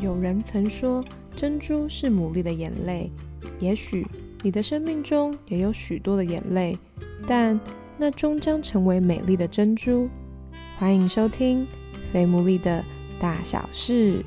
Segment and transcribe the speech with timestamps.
[0.00, 1.04] 有人曾说，
[1.36, 3.10] 珍珠是牡蛎的眼泪。
[3.60, 4.04] 也许
[4.42, 6.76] 你的生命中也有许多的眼泪，
[7.28, 7.58] 但
[7.96, 10.08] 那终将成为美丽的珍珠。
[10.78, 11.62] 欢迎收听
[12.12, 12.84] 《非牡蛎的
[13.20, 14.18] 大小事》。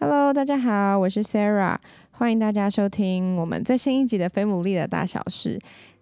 [0.00, 1.78] Hello，大家好，我是 Sarah，
[2.10, 5.58] 欢迎大家收听我们最新一集的《非牡蛎的大小事》。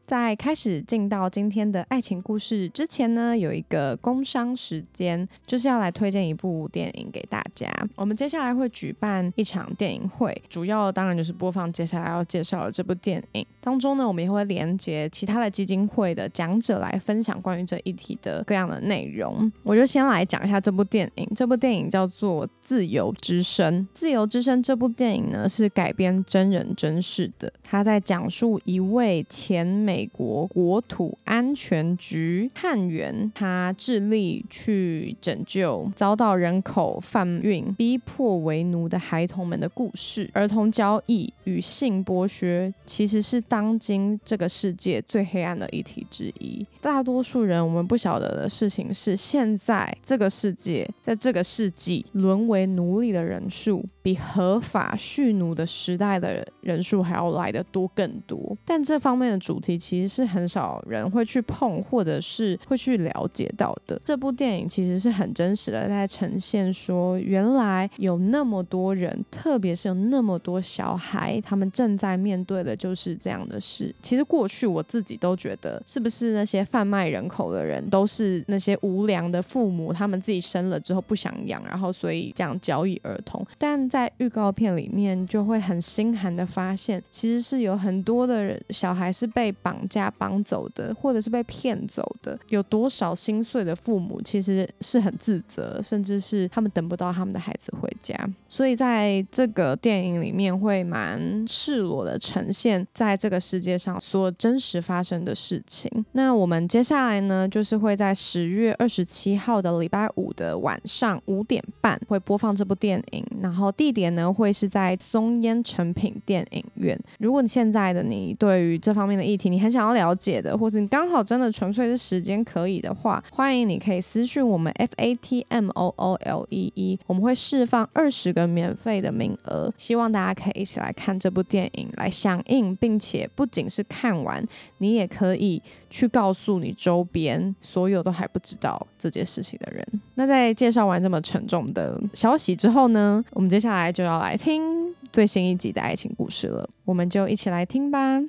[0.07, 7.71] 在开始进到今天的爱情故事之前呢，有一个工商时间，就是要来推荐一部电影给大家。
[7.97, 13.47] 我们接下来会举办一场电影会，主要当然就是播放接下来要介绍的这部电影。
[13.61, 19.51] 当中呢，我们也会连接其他的基金会的讲者来分享关于这一题的各样的内容。
[19.63, 21.27] 我就先来讲一下这部电影。
[21.35, 23.81] 这部电影叫做《自由之声》。
[23.95, 27.51] 《自由之声》这部电影呢，是改编真人真事的。
[27.63, 40.29] 它在讲述一位前美美国国土安全局探员，他致力去拯救遭到人口贩运逼迫为奴的孩童们的故事。
[40.33, 43.41] 儿童交易与性剥削其实是。
[43.47, 58.57] 当今这个世界最黑暗的议题之一，大多数人我们不晓得的事情是，现在这个世界在这个世纪沦为奴隶的人数，比合法蓄奴的时代的人数还要来的多更多。
[58.65, 64.01] 但这方面的主题其实是很少人会去碰，或者是会去了解到的。
[64.05, 73.35] 这部电影其实是很真实的，在呈现说，原来有那么多人，特别是有那么多小孩，他们正在面对的就是这样。
[73.47, 83.45] 的事，其实过去我自己都觉得，是不是那些贩卖人口的人都是那些无良的父母，他们自己生了之后不想养，然后所以这样交易儿童。
[83.59, 92.39] 但在预告片里面就会很心寒的发现，其实是有很多的小孩是被绑绑架绑走的，或者是被骗走的。
[92.49, 98.15] 有多少心碎的父母其实是很自责，甚至是他们等不到他们的孩子回家。
[98.49, 103.41] 所以在这个电影里面会蛮赤裸的呈现，在这个。
[103.45, 105.91] 世界上所真实发生的事情。
[106.13, 116.99] 那我们接下来呢，就是会在十月二十七号的礼拜五的晚上五点半会播放这部电影，然后地点呢会是在松烟成品电影院。
[117.19, 133.27] 如果你现在的你对于这方面的议题你很想要了解的，或者你刚好真的纯粹是时间可以的话，欢迎你可以私讯我们 F A T M O O L E E，我们会释放二十个免费的名额，希望大家可以一起来看这部电影，来响应，并且。
[133.35, 134.47] 不仅是看完，
[134.79, 139.87] 你也可以去告诉你周边所有都还不知道这件事情的人。
[140.17, 144.63] 那在介绍完这么沉重的消息之后呢，我们接下来就要来听
[145.11, 146.69] 最新一集的爱情故事了。
[146.85, 148.21] 我们就一起来听吧。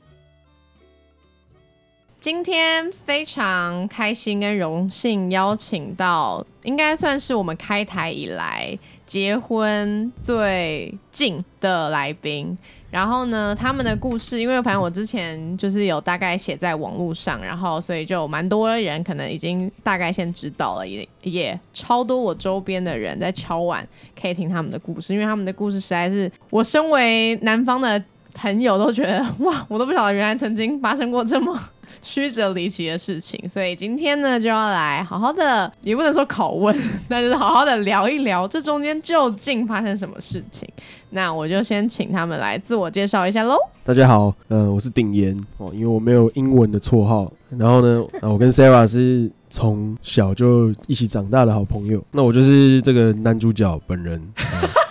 [2.25, 8.75] 今天非常开心跟荣幸邀请到，应该算是我们开台以来
[9.05, 12.57] 结婚最近的来宾。
[12.89, 23.87] 然后呢，他们的故事，因为反正我之前就是有大概写在网络上，然后所以就蛮多人可能已经大概先知道了，也也超多我周边的人在敲碗
[24.19, 28.03] 可以听他们的故事，因为他们的故事实在是我身为南方的
[28.33, 31.55] 朋友都觉得哇，我都不晓得原来曾经发生过这么。
[32.01, 36.75] 曲折离奇的事情，所以今天呢就要来好好的，也不能说拷问，
[37.09, 40.67] 那就是好好的聊一聊这中间究竟发生什么事情。
[41.11, 43.55] 那我就先请他们来自我介绍一下喽。
[43.83, 47.31] 大家好，呃，我是顶岩哦，因为我没有英文的绰号。
[47.57, 52.03] 然后呢，我跟 Sarah 是从小就一起长大的好朋友。
[52.11, 54.21] 那我就是这个男主角本人。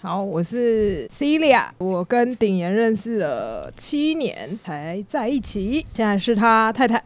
[0.00, 7.02] 好，我是 Celia，我跟鼎岩认识了七年才在一起，现在是他太太。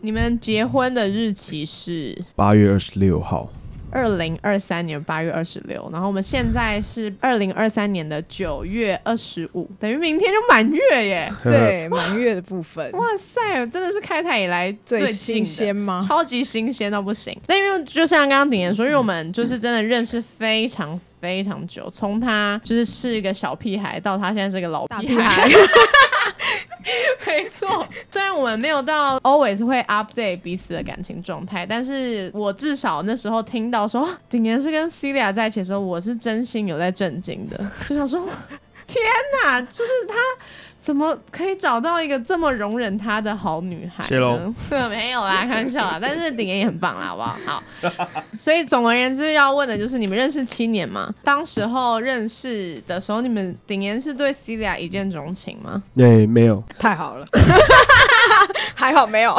[0.00, 3.50] 你们结婚的日期是八月二十六号。
[3.90, 11.32] 二零二三年八月二十六，然后我们现在是二零二三年的九月二十五，等于明天就满月耶。
[11.42, 12.92] 对，满月的部分。
[12.92, 16.04] 哇塞，真的是开台以来最新鲜吗？
[16.06, 17.34] 超级新鲜到不行。
[17.46, 25.48] 但因为就像刚刚鼎言说，因为我们就是真的认识非常非常久，从他就是是一个小屁孩，到他现在是个老屁孩。
[27.26, 38.26] 没错，虽然我们没有到 always 会 update 彼此的感情状态，但是我至少那时候听到说顶年是跟 Celia 在一起的时候，我是真心有在震惊的，就想说
[38.86, 39.04] 天
[39.44, 40.14] 哪，就是他
[40.88, 44.54] 怎么可以找到一个这么容忍他的好女孩谢喽呢？
[44.88, 45.98] 没有啦， 开玩笑啦。
[46.00, 47.38] 但是顶言也很棒啦，好不好？
[47.44, 47.62] 好。
[48.34, 51.12] 所以总而言之，要问的就是你们认识七年嘛？
[51.22, 55.82] 当时候认识的时候，你们顶言是对 Celia 一见钟情吗？
[55.94, 56.64] 对，没有。
[56.78, 57.26] 太好了，
[58.74, 59.34] 还好没有。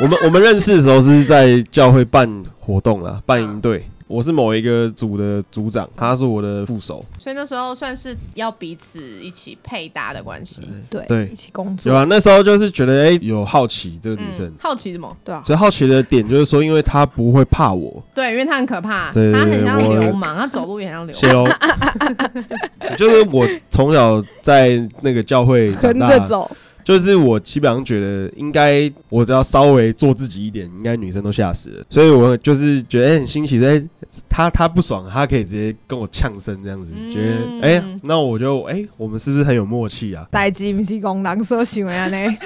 [0.00, 3.86] 我们我们认识的时候是在教会办活动啦，办营队。
[4.06, 7.04] 我是某一个组的组长，他是我的副手。
[7.18, 10.68] 所以那时候算是要彼此一起配搭的关系。
[10.88, 11.98] 对对一起工作有。
[11.98, 15.16] 啊，那时候就是觉得哎、有好奇这个女生嗯，好奇什么？
[15.24, 21.56] 对啊，所以好奇的点就是说，因为她不会怕我，对，因为她很可怕，对对他很像我流氓，她走路也很像流氓。
[22.96, 26.50] 就是我从小在那个教会长跟大着走，
[26.86, 31.84] 就是我基本上觉得应该我只要稍微做自己一点，应该女生都吓死了。
[31.90, 33.82] 所以我就是觉得、欸很新奇，哎、
[34.28, 40.24] 他他不爽，他可以直接跟我呛声这样子，嗯觉得哎、那我就哎、我们是不是很有默契啊？
[40.30, 42.38] 代机不是公狼说行为啊呢。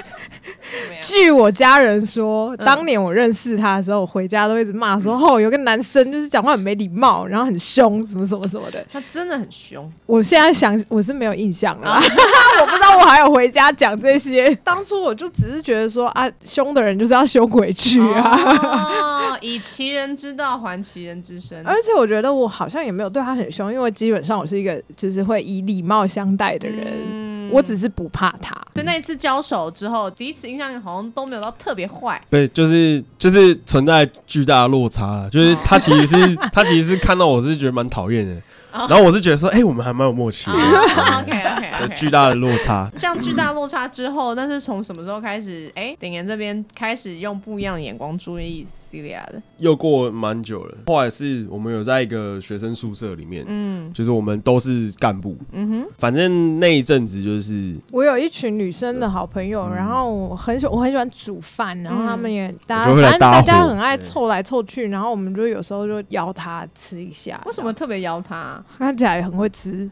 [1.03, 8.83] 据我家人说，嗯当年我认识他的时候，我回家都一直骂说：“哦，有个男生就是讲话很没礼貌，然后很凶，什么什么什么的。
[8.91, 12.01] 他真的很凶。”我现在想，我是没有印象了啦，
[12.61, 14.30] 我不知道我还有回家讲这些。
[14.63, 19.31] 当初我就只是觉得说啊，凶的人就是要凶回去啊。
[19.33, 21.65] 哦，以其人之道还其人之身。
[21.65, 28.55] 而且我觉得我好像也没有对他很凶，因为基本上我是一个就是会以礼貌相待的人，嗯我只是不怕他。
[28.73, 32.21] 对那一次交手之后，第一次印象好像都没有到特别坏。
[32.29, 35.29] 对，就是就是存在巨大的落差了。
[35.29, 40.53] 就是他其实是他其实是看到我是觉得蛮讨厌的，哦然后我是觉得说，哎、我们还蛮有默契的。
[41.21, 41.95] OK OK。
[41.95, 45.71] 巨大的落差，这样巨大落差之后，但是从什么时候开始？
[45.75, 49.41] 哎，顶岩这边开始用不一样的眼光注意 Celia 的。
[49.57, 50.77] 又过蛮久了。
[50.87, 67.41] 后来是我们有在一个学生宿舍里面，嗯就是我们都是干部，嗯哼，反正那一阵子就是我有一群女生的好朋友，嗯然后我很喜我很喜欢煮饭，然后他们也大反正大家很爱凑来凑去，然后我们就有时候就邀她吃一下。
[67.45, 68.60] 为什么特别邀他啊？
[68.77, 69.89] 看起来很会吃？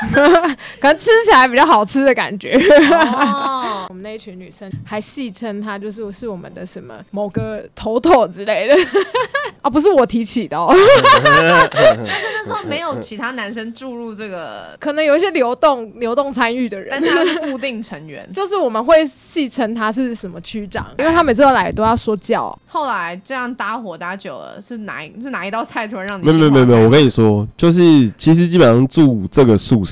[0.80, 2.58] 可能吃起来比较好吃的感觉。
[2.90, 8.74] 哦，我们那一群女生还戏称她就是是我们的什么某个头头之类的
[9.62, 17.10] 啊，不是我提起的哦，但是那时候没有其他男生注入这个，可能有一些流动流动参与的人但是。
[17.10, 18.26] 他是固定成员。
[18.32, 29.89] 就是我们会戏称他是什么区长，因为他每次都来都要说教，后来这样搭伙搭久了，是哪一是哪一道菜突然让你没有没有没有没有，我跟跟你说，就是其实基本上住这个宿舍，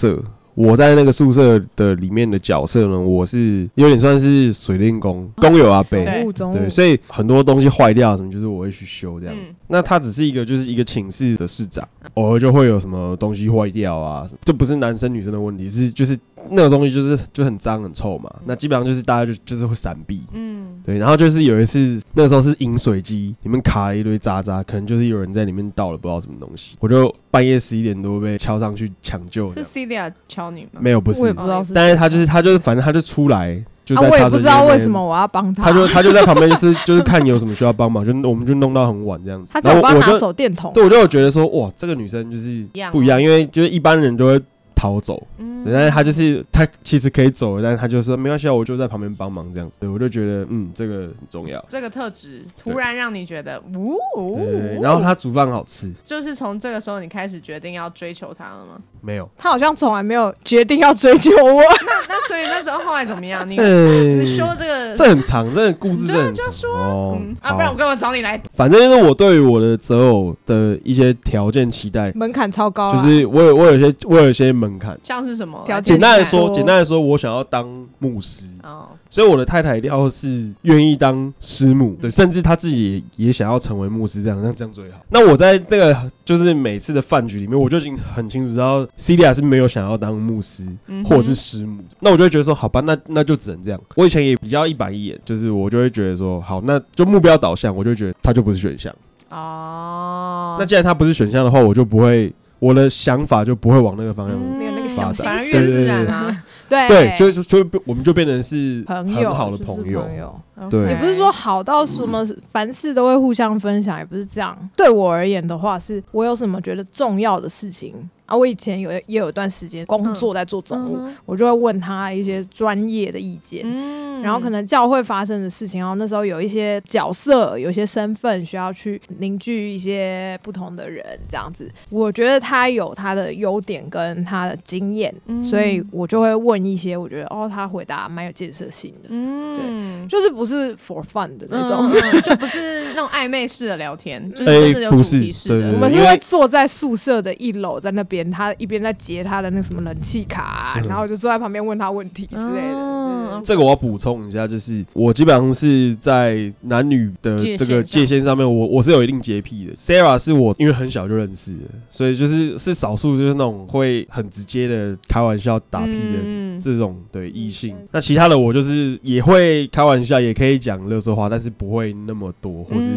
[0.54, 6.04] 我在那个宿舍的里面的角色呢，我是有点算是水电工，工友啊，北。
[6.04, 9.52] 对物中对，所以很多东西坏掉什么，就是我会去修这样子。
[9.52, 16.18] 嗯那他只是一个就是一个寝室的室长，偶尔就会有什么东西坏掉啊，这不是男生女生的问题，是就是
[16.50, 18.30] 那个东西就是就很脏很臭嘛。
[18.44, 29.68] 那基本上就是大家就就是会闪避，嗯对，然后就是有一次，那个时候是饮水机里面卡了一堆渣渣，可能就是有人在里面倒了不知道什么东西，我就半夜十一点多被敲上去抢救这是。
[29.70, 30.80] Celia 敲你吗？
[30.80, 39.52] 没有，不是我也，不知道是，但是他就是他就是反正他就出来就啊，在茶我也不知道为什么我要帮他，他就 他就在旁边就是就是看有什么需要帮忙，就我们就弄到很晚这样子。
[39.52, 44.40] 他就帮我就手电筒，对我就有觉得说哇，这个女生就是不一样，因为就是一般人都会
[44.78, 49.76] 逃走，嗯对但是他就是他其实可以走，但是他就说没关系啊，我就在旁边帮忙这样子。
[49.80, 51.62] 对，我就觉得嗯，这个很重要。
[51.68, 53.98] 这个特质突然让你觉得，呜，
[54.36, 58.78] 对，然后他煮饭好吃，就是从这个时候你开始决定要追求他了吗？
[59.00, 59.28] 没有。
[59.36, 61.60] 他好像从来没有决定要追求我。
[61.60, 63.48] 那那所以那时候后来怎么样？
[63.48, 67.36] 你嗯 你说这个，这很长，这个故事真的就说哦嗯。
[67.40, 68.40] 啊，不然我跟我找你来？
[68.54, 74.98] 反正就是我对于我的择偶的一些条件期待，门槛超高、啊，就是我有我有些我有些门槛。
[75.04, 75.62] 像是什么？
[75.64, 77.64] 条件简单来说，简单来说，我想要当
[78.00, 84.98] 牧师，哦，所以我的太太一定要是愿意当师母，对，甚至她自己也也想要成为牧师，这样，那这样最好。
[85.10, 93.80] 那我在这个就是每次的饭局里面，我就已经很清楚知道 Celia 是没有想要当牧师嗯或者是师母，那我就会觉得说，好吧，那那就只能这样。
[93.94, 98.92] 我以前也比较一板一眼，就是我就会觉得说，好，那就目标导向，我就觉得他就不是选项。
[99.30, 104.36] 哦，那既然他不是选项的话，我就不会，我的想法就不会往那个方向。
[104.36, 106.44] 嗯没有那个小心反而思越自然啊。
[106.68, 110.40] 对对，就是就我们就变成是朋友很好的朋友。
[110.68, 114.56] 对也不是说好到什么凡事都会互相分享，也不是这样。
[114.76, 117.94] 对我而言的话，是我有什么觉得重要的事情，
[118.28, 123.62] 啊，我以前有也有一段时间工作在做总务，我就会问他一些专业的意见。
[123.64, 131.70] 嗯，然后可能教会发生的事情，然后那时候有一些角色、有一些身份需要去凝聚一些不同的人，这样子。
[131.88, 139.08] 我觉得他有他的优点跟他的经验，所以我就会问一些我觉得哦，他回答蛮有建设性的。
[139.08, 141.90] 嗯，对，就是不是 for fun 的那种，
[142.22, 145.72] 就不是那种暧昧式的聊天，就是真的有主题式的。
[145.72, 153.42] 我们是会坐在宿舍的一楼，在那边，他一边在截他的那个什么冷气卡，然后就坐在旁边问他问题之类的。
[153.44, 159.74] 这个我要补充一下，就是我基本上是在男女的这个界限上面，我我是有一定洁癖的。
[159.74, 167.76] Sarah 是我因为很小就认识的，所以就是是少数就是那种会很直接的开玩笑打屁的这种的异性。
[167.92, 172.88] 那其他的我就是也会开玩笑，也可以讲乐色话，但是不会那么多，或是。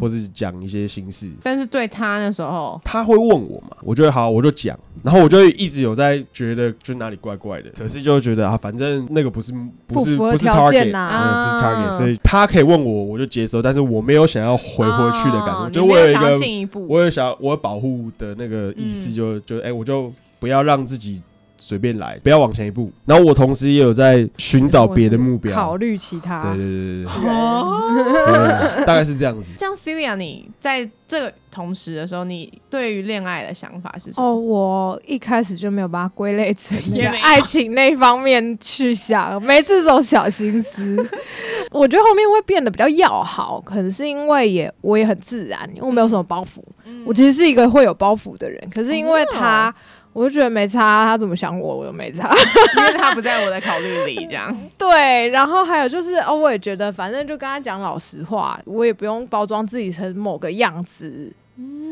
[0.00, 3.76] 或是讲一些心事，但是对他那时候，他会问我嘛？
[3.82, 9.52] 我觉得好，我就讲，然后我就一直有在觉得就哪里怪怪的，可是就觉得啊，反正那个不是
[9.86, 21.22] 不是不是 target 啊，不是 target，所以他可以问我，我就接受，但是我没有想要回回去的感觉，就我有一个我有想我保护的那个意思，就就哎，我就不要让自己。
[21.60, 22.90] 随便来，不要往前一步。
[23.04, 26.42] 然后我同时也有在寻找别的目标，考虑其他。
[26.42, 29.52] 对对对对，大概是这样子。
[29.58, 34.26] 像 Celia，你在这个同时的时候，你对于恋爱的想法是什么？
[34.26, 36.76] 哦，我一开始就没有把它归类成
[37.22, 40.96] 爱情那方面去想，没这种小心思。
[41.70, 46.60] 我觉得后面会变得比较要好，可能是因为也我也很自然，因为我没有什么包袱。
[47.04, 49.74] 我其实是一个会有包袱的人，可是因为他。
[50.12, 52.28] 我就觉得没差，他怎么想我，我又没差，
[52.78, 54.54] 因为他不在我的考虑里，这样。
[54.76, 61.32] 对，然后还有就是哦，我也觉得，反正就跟他讲老实话，我也不用包装自己成某个样子。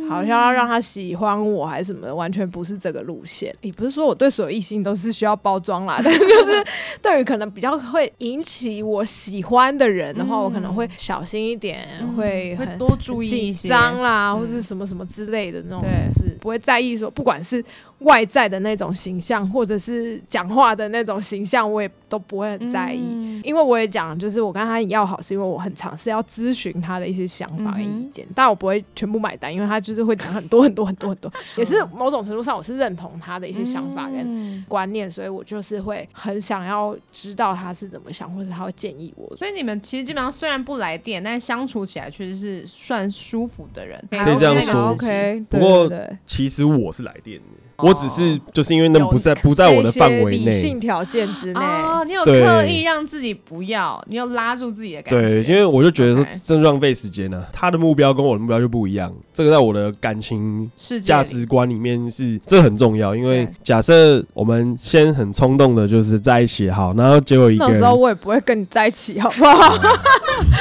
[0.09, 3.55] 好像要让他喜欢我还是什么，完全不是这个路线。
[3.61, 6.65] 也不是说我对所有异性都是需要包装啦， 但就是
[7.03, 17.63] 对于可能比较会引起我喜欢的人的话，我可能会小心一点，会会多注意紧张啦，或者什么什么之类的那种，就是不会在意说，不管是
[18.01, 23.41] 外在的那种形象，或者是讲话的那种形象，我也都不会很在意。
[23.45, 30.09] 因为我也讲，就是我跟他要好，是因为我很尝试要咨询他的一些想法跟意见，但我不会全部买单，因为他就是。
[30.09, 39.37] 会讲很多很多很多 很多，也是某种程度上我是认同他的一些想法跟观念，所以我就是会很想要知道他是怎么想，或者他会建议我。
[39.37, 44.93] 所以你们其实基本上虽然不来电，但相处起来确实是算舒服的人，可以这样说。
[44.93, 45.93] OK，不过
[46.25, 47.68] 其实我是来电的。
[47.81, 55.21] 我只是就是因为那不在不在我的范围内，理性条件之内哦，你有刻意让自己不要，你要拉住自己的感觉。
[55.21, 57.45] 对，因为我就觉得说真浪费时间呢。
[57.53, 60.69] 他的目标跟我的目标就不一样，这个在我的感情
[61.01, 63.15] 价值观里面是这很重要。
[63.15, 69.79] 因为假设我们先很冲动的就是在一起好，然后结果一个那时候我也不会跟你在一起，好不好？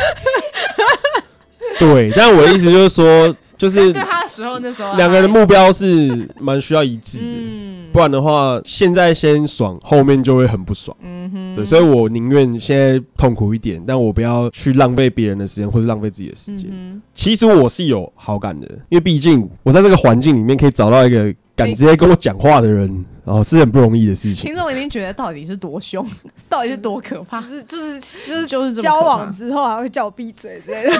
[1.79, 3.36] 对，但我的意思就是说。
[3.58, 7.34] 就是对他的时候，那时候两个人的目标是蛮需要一致的，
[7.92, 10.96] 不然的话，现在先爽，后面就会很不爽。
[11.02, 16.72] 嗯哼，对，所以我宁愿现在痛苦一点，但我不要去浪费别人的时间或者浪费自己的时间。
[17.14, 23.04] 其实我是有好感的，因为毕竟我在这个环境里面可以找到一个敢直接跟我讲话的人。
[23.27, 24.46] 哦，是很不容易的事情。
[24.46, 26.05] 听众一定觉得到底是多凶，
[26.48, 27.41] 到底是多可怕？
[27.41, 30.93] 就是就是就是就是交往之后还会叫我闭嘴之类的。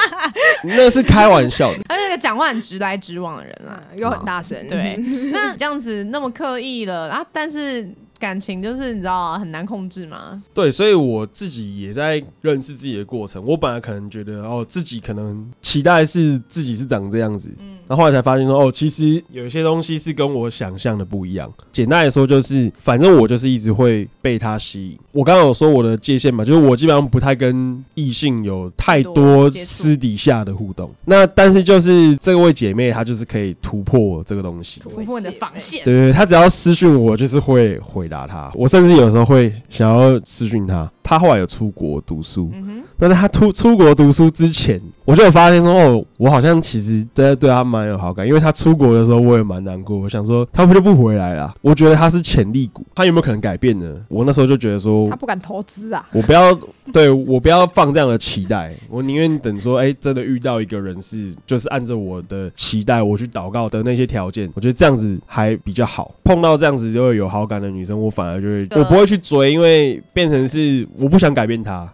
[0.64, 1.78] 那是开玩笑的。
[1.88, 4.58] 他是个讲话很直来直往的人啊，又很大声。
[4.66, 4.96] 对，
[5.32, 7.88] 那这样子那么刻意了啊，但是。
[8.20, 10.42] 感情就是你知道很难控制吗？
[10.52, 13.40] 对，所以我自己也在认识自己的过程。
[13.44, 21.52] 我本来可能觉得哦，自己可能期待是自己是长这样子，嗯，然后后来才发现说哦，其实有一些东西是跟我想象的不一样。
[21.70, 24.98] 简单来说就是，反正我就是一直会被他吸引。
[25.12, 30.90] 我刚刚有说我的界限嘛，就是我基本上不太跟异性有太多私底下的互动。
[31.04, 35.84] 那但是就是这位姐妹她就是可以突破这个东西，突破你的防线。
[35.84, 38.08] 对对，她只要私讯我，就是会回。
[38.08, 40.90] 答她，我甚至有时候会想要私讯他。
[41.08, 42.52] 他后来有出国读书，
[42.98, 51.54] 但是他出出国读书之前，我就有发现说，哦，我好像其实真的对他蛮有好感，因为他出国的时候我也蛮难过，我想说他不就不回来了？
[51.62, 53.86] 我觉得他是潜力股，他有没有可能改变呢？
[54.08, 56.54] 我那时候就觉得说，他不敢投资啊，我不要
[56.92, 66.14] 对我不要放这样的期待，我宁愿等说，哎，真的遇到一个人是就是按照我的期待我去祷告的那些条件，我觉得这样子还比较好。
[66.22, 70.86] 碰到这样子就会有好感的女生，我反而就会我不会去追，因为变成是。
[70.98, 71.90] 我不想改变他，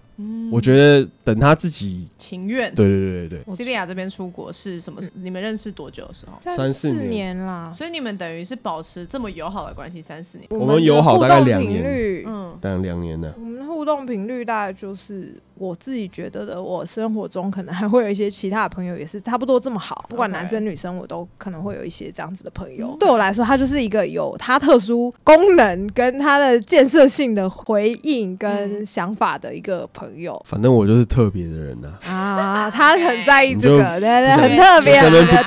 [0.51, 2.73] 我觉得等他自己情愿。
[2.75, 3.55] 对对对对对。
[3.55, 5.01] 西利亚这边出国是什么？
[5.15, 6.39] 你们认识多久的时候？
[6.55, 7.73] 三四年啦。
[7.77, 10.49] 所以你们等于是保持这么友好的关系三四年。
[10.51, 13.35] 我们友好大概两年，嗯，大概两年呢。
[13.37, 22.97] 我们互动频率大概就是我自己觉得的，我生活中可能还会有一些其他的朋友也是差不多这么好，不管男生女生，我都可能会有一些这样子的朋友。
[22.99, 30.41] 对我来说，他就是一个有他特殊功能跟他的建设性的回应跟想法的一个朋友。
[30.45, 31.89] 反正我就是特别的人呐。
[32.05, 35.01] 啊，他很在意这个，对对，很特别，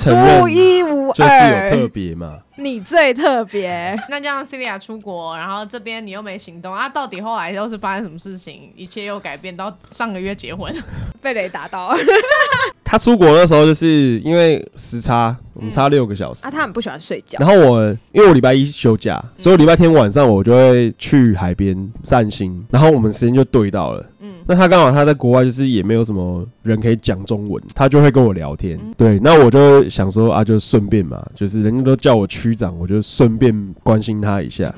[0.06, 2.40] 独一无二，就是有特别嘛。
[2.58, 3.96] 你最特别。
[4.10, 6.90] 那这样，Celia 出国，然后这边你又没行动啊？
[6.90, 8.72] 到底后来又是发生什么事情？
[8.76, 10.76] 一切又改变到上个月结婚，
[11.22, 11.96] 被雷打到。
[12.90, 16.50] 他出国的时候，就是因为时差，我们差六个小时啊。
[16.50, 17.38] 他很不喜欢睡觉。
[17.38, 24.06] 然后我因为我礼拜一休假，所以礼拜天晚上我就会去海边散心，然后我们时间就对到了。
[24.22, 28.80] 嗯，那他刚好他在国外，就是也没有什么人可以讲中文，他就会跟我聊天。
[28.96, 34.74] 对，那我就想说啊，就顺便嘛，就是人家都叫我区长，我就顺便关心他一下。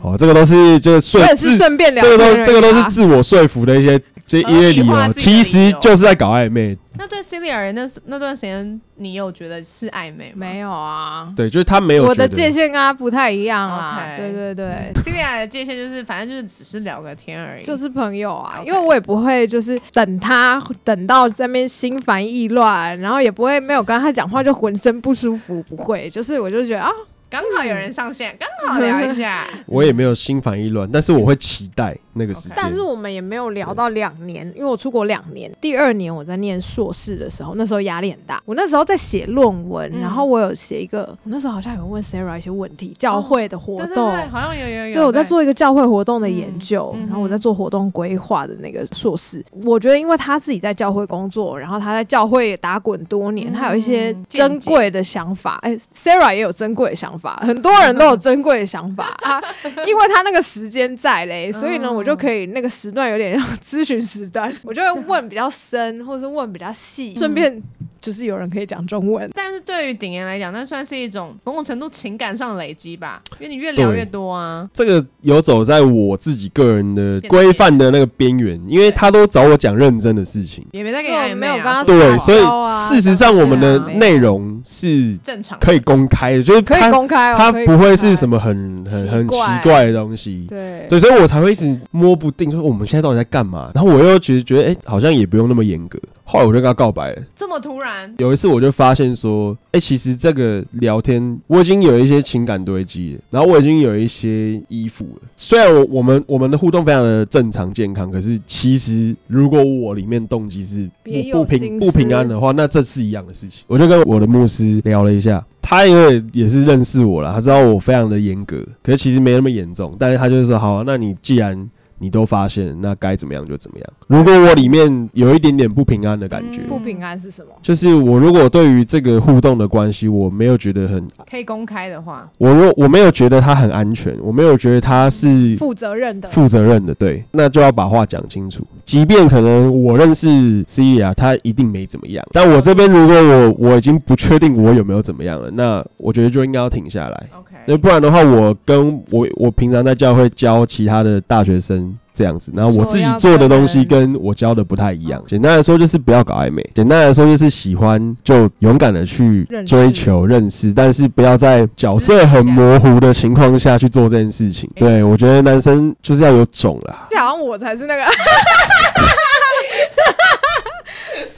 [0.00, 4.00] 哦，这个都是就是顺自顺便聊，这个都这个都是自我说服的一些
[4.32, 6.74] 这一些理由，其实就是在搞暧昧。
[6.98, 10.36] 那对 Celia 而言，那那段时间你有觉得是暧昧吗？
[10.36, 12.04] 没有啊，对，就是他没有。
[12.04, 14.02] 我的界限跟他不太一样啊。
[14.16, 18.62] 对对对，Celia 的界限就是反正就是只是聊个天而已，就是朋友啊。
[18.64, 26.90] 因为我也不会就是等他等到在那边心烦意乱，然后也不会没有跟他讲话就浑身不舒服，不会，就是我就觉得啊。
[27.32, 29.42] 刚好有人上线，刚好聊一下。
[29.64, 32.52] 我也没有心烦意乱，但是我会期待那个时间。
[32.54, 38.42] 但是我们也没有聊到两年，因为我出国两年，第二年我在念硕士的时候，那时候压力很大。
[38.44, 44.94] 我那时候在写论文，然后我有写一个，我那时候好像有问 Sarah 一些问题，教会的活动，对好像有有有。
[44.96, 49.42] 对，我在做一个教会活动的研究，然后我在做活动规划的那个硕士。
[49.64, 55.58] 我觉得，因为他自己在教会工作，然后他在教会打滚多年，他有一些珍贵的想法。
[55.62, 57.92] 哎，Sarah 也有珍贵的想法，很多人。
[57.96, 59.40] 都有珍贵的想法啊，
[59.86, 67.62] 因为他那个时间在嘞，所以呢，我就可以那个时段有点 咨询时段，我就会问比较深，或者是问比较细，顺便。
[68.02, 74.68] 就是有人可以讲中文，但是对于鼎言来讲，那算是一种某种程度情感上累积吧，因为你越聊越多啊。
[74.74, 90.46] 这个游走在我自己个人的规范的那个边缘，因为他都找我讲认真的事情，也没在给他没有跟他对，所以事实上我们的内容是正常可以公开的，就是可以公开，他不会是什么很很很奇怪的东西。
[90.50, 93.70] 对对，所以我才会一直摸不定，说我们现在到底在干嘛？
[93.74, 95.98] 然后我又觉得觉得哎，好像也不用那么严格。
[96.24, 97.91] 后来我就跟他告白了，这么突然。
[98.18, 105.28] 有一次我就发现说，哎，其实这个聊天我已经有一些情感堆积了，然后我已经有一些依附了。
[105.36, 110.88] 虽然我我们我们的互动非常的正常健康，可是其实如果我里面动机是
[111.32, 113.64] 不平不平安的话，那这是一样的事情。
[113.66, 119.94] 我就跟我的牧师聊了一下，他因为也是认识我了，他知道我非常的严格，可是其实没那么严重。
[119.98, 121.68] 但是他就是说，好，那你既然
[122.02, 123.86] 你都发现，那该怎么样就怎么样。
[124.08, 127.52] 如果我里面有一点点不平安的感觉，不平安是什么？
[127.62, 138.66] 就是我如果对于这个互动的关系，我没有觉得很可以公开的话，我若我没有觉得他很安全，我没有觉得他是负责任的，负责任的，对，那就要把话讲清楚。
[138.84, 147.26] 即便可能我认识 C 啊，他一定没怎么样，但我这边如果我我已经不确定我有没有怎么样了，那我觉得就应该要停下来。
[147.38, 151.96] OK，那不然的话，我跟我我平常在教会教其他的大学生。
[152.14, 155.24] 这样子，然后我自己做的东西跟我教的不太一样。
[155.26, 164.70] 简单来说，就是不要搞暧昧；简单来说，就是喜欢就勇敢的去追求、认识，但是不要在角色很模糊的情况下去做这件事情。
[164.76, 167.08] 对我觉得男生就是要有种啦。
[167.16, 168.02] 好像我才是那个。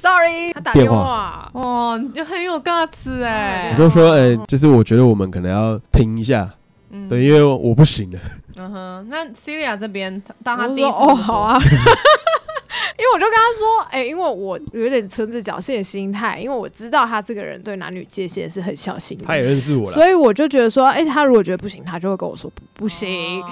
[0.05, 1.51] Sorry，他打电话。
[1.55, 3.75] 哦，你就很有尬词哎。
[3.75, 6.47] 我就说，哎，就是我觉得我们可能要停一下。
[7.09, 8.19] 对，因为我不行了。
[8.57, 23.43] 嗯哼，那 Celia 这边，当他第一次哦，好啊， 因为我就跟他说，哎，因为我有点存着侥幸的心态，因为我知道他这个人对男女界限是很小心的，他也认识我了，所以我就觉得说，哎，他如果觉得不行，他就会跟我说不不行，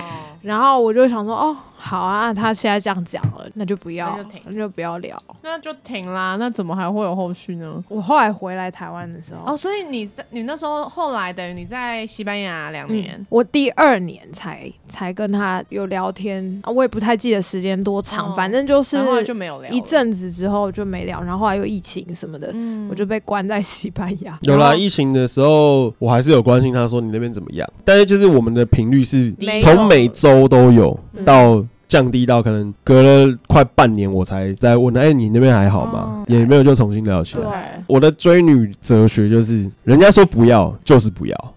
[0.42, 1.56] 然后我就想说，哦。
[1.84, 6.36] 好啊，他现在这样讲了，那就不要，那就不要聊，那就停啦。
[6.38, 7.82] 那怎么还会有后续呢？
[7.88, 22.54] 我后来回来台湾的时候，哦，所以你在你那时候后来等于你在西班牙两年，我第二年才才跟他有聊天啊，我也不太记得时间多长，反正就是就没有聊一阵子之后就没聊，然后后来又疫情什么的，
[22.88, 24.38] 我就被关在西班牙。
[24.46, 31.60] 有啦，疫情的时候我还是有关心他说你那边怎么样，但是就是我们的频率是从每周都有到。
[31.92, 36.24] 降低到可能隔了快半年我才再问，哎，你那边还好吗？
[36.26, 37.84] 也没有就重新聊起来。
[37.86, 41.54] 我的追女哲学就是，人家说不要就是不要，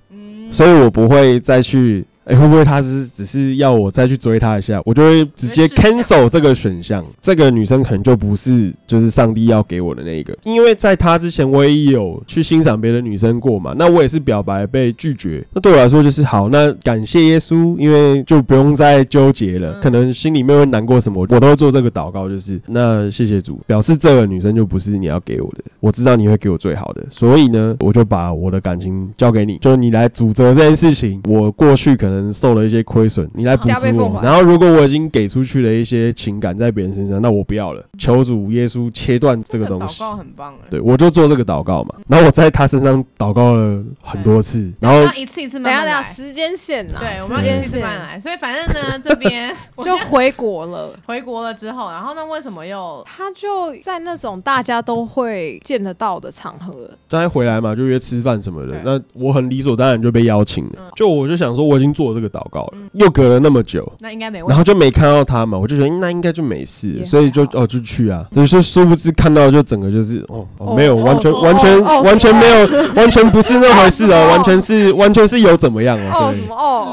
[0.52, 2.06] 所以我不会再去。
[2.26, 7.06] 哎，会不会他是只是要我再去追他一下，我就会直接 cancel 这个选项。
[7.22, 13.76] 这个女生可能就不是就是上帝要给我的那一个，因为在她之前我也有去欣赏别的女生过嘛。
[13.78, 19.80] 那我也是表白被拒绝，那对我来说就是好，那感谢耶稣，因为就不用再纠结了。
[19.80, 25.64] 可能心里面会难过什么，我都会做这个祷告，就是那谢谢主，表示这个女生就不是你要给我的。
[25.80, 31.22] 我知道你会给我最好的，所以呢，我就把我的感情交给你，就你来主责这件事情。
[31.26, 32.15] 我过去可能。
[32.32, 34.22] 受了一些亏损，你来补足我。
[34.22, 37.84] 然后，如果我已经给出去了一些情感在别人身上，那我不要了。
[37.98, 40.02] 求主耶稣切断这个东西。
[40.02, 41.96] 祷告很棒对，我就做这个祷告嘛。
[42.08, 46.04] 然后我在他身上祷告了很多次，然后一次一次慢慢来。
[46.04, 48.20] 时间线啦，对，我们一次一次慢慢来。
[48.20, 50.94] 所以反正呢，这边 就回国了。
[51.06, 58.80] 回国了之后，然后那，为什么又他就在那种大家都会见得到的场合，大家回来嘛，就约吃饭什么的。
[58.84, 60.92] 那我很理所当然就被邀请了。
[60.96, 62.26] 就我就想说，我已经做了这个。
[62.36, 76.34] 祷告了，又隔了那么久，那应该没，然后就没看到他嘛，我就觉得那应该就没事，所以就哦就去啊，就是殊不知看到就整个就是哦没有完全完全完全没有完全不是那回事哦，完全是完全是有怎么样哦，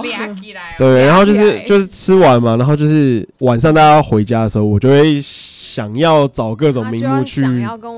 [0.01, 0.29] 对哦，
[0.79, 5.21] 对，然后就是就是吃完嘛，然后就是晚上大家回家的时候，我就会。
[5.73, 7.41] 想要找各种名目去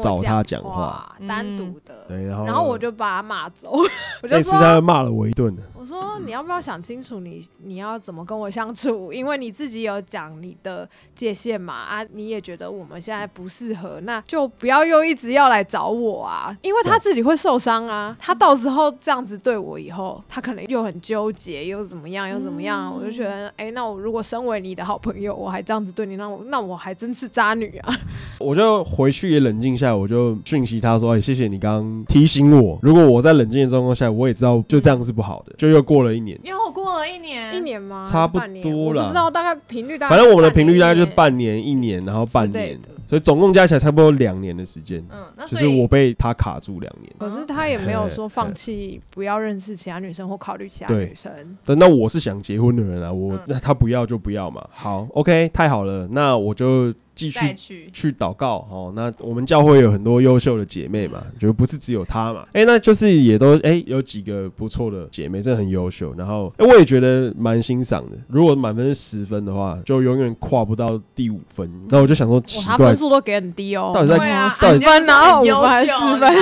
[0.01, 1.93] 找他讲话，单独的。
[2.07, 3.73] 对，然后然后我就把他骂走。
[4.31, 5.53] 那次他骂了我一顿。
[5.85, 9.13] 我说你要不要想清楚，你你要怎么跟我相处？
[9.13, 18.17] 因为你自己有讲你的界限嘛啊，你也觉得我们现在不适合，那就不要又一直要来找我啊，因为他自己会受伤啊。
[18.19, 22.91] 他到时候这样子对我以后，他可能又很纠结，又怎么样，又怎么样？
[22.91, 27.77] 我就觉得，哎，那我如果身为你的好朋友，我还这样子对你，那我那我还真是渣女。
[27.83, 27.95] 啊！
[28.41, 32.79] 我就回去也冷静下来，我就讯息他说：“哎，谢谢你刚刚提醒我。
[32.81, 38.03] 如果我在冷静的状况下，我也知道就这样是不好的。”就又过了一年，又过了一年，一年吗？
[38.09, 40.17] 差不多了，不知道大概频率大概。
[40.17, 45.05] 反正我们的频率大概就是半年、一年，然后半年，所以总共加起来差不多两年的时间。
[45.11, 47.13] 嗯，就是我被他卡住两年。
[47.19, 51.31] 可是他也没有说放弃，不要认识其他女生或考虑其他女生。
[51.67, 54.67] 那我是想结婚的人啊，我那他不要就不要嘛。
[54.71, 56.95] 好，OK，太好了，那我就。
[57.15, 58.93] 继续去祷告哦。
[58.95, 62.45] 那我们教会有很多优秀的姐妹嘛，就不是只有她嘛。
[62.53, 66.15] 哎，那就是也都哎有几个不错的姐妹，真的很优秀。
[66.17, 68.17] 然后哎，我也觉得蛮欣赏的。
[68.29, 71.71] 如果满分是十分的话，就永远跨不到第五分。
[71.89, 73.93] 那我就想说，奇怪，分数都给很低哦。
[73.95, 76.33] 到底在十分，然后五分还是四分？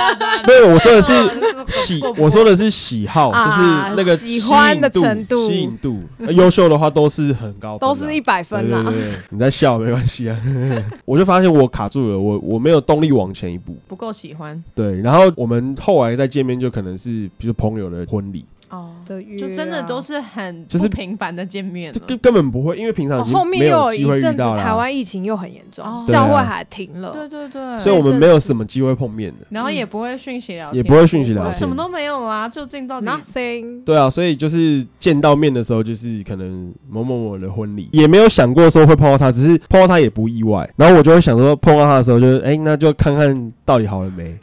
[0.46, 1.12] 没有，我说的是
[1.68, 6.00] 喜，我说的是喜好，就是那个喜欢的程度、吸引度。
[6.30, 8.84] 优秀的话都是很高，都是一百分啦。
[9.30, 10.21] 你在笑没关系。
[11.04, 14.62] 我就发现我卡住了，我我没有动力往前一步，不够喜欢。
[14.74, 18.44] 对，然后我们后来再见面，就可能是比如朋友的婚礼。
[18.72, 18.90] 哦，
[19.38, 26.06] 就真的都是很就是频繁的见面，就根根本不会，因为平常后面又有一阵子台湾疫情又很严重，哦。
[26.08, 33.84] 教会还停了，对对对，所以我们没有什么机会碰面的，然后也不会讯息聊天，也不会讯息聊天，什么都没有啊，就见到 nothing。
[33.84, 44.34] 对啊，所以就是见到面的时候，就是可能某某某的婚礼，也没有想过说会碰到他，只是碰到他也不意外，然后我就会想说碰到他的时候，就是哎，那就看看到底好了没。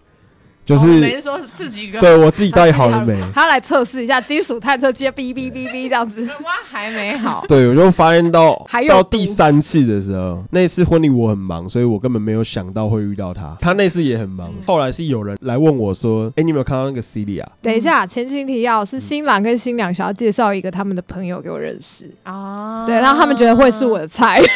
[0.69, 3.19] 就是没说自己对我自己到底好了没？
[3.33, 6.21] 他来测试一下金属探测器，哔哔哔哔这样子。
[6.43, 7.43] 哇，还没好。
[7.47, 13.57] 对，我就发现到到第三次的时候，那次婚礼我很忙，所以我根本没有想到会遇到他。
[13.59, 14.47] 他那次也很忙。
[14.67, 22.85] 后来是有人来问我说：“哎，你有没有看到那个 Celia？” 等一下，前情提要是新郎跟新娘想要介绍一个他们的朋友给我认识啊。
[22.85, 24.39] 对，然后他们觉得会是我的菜。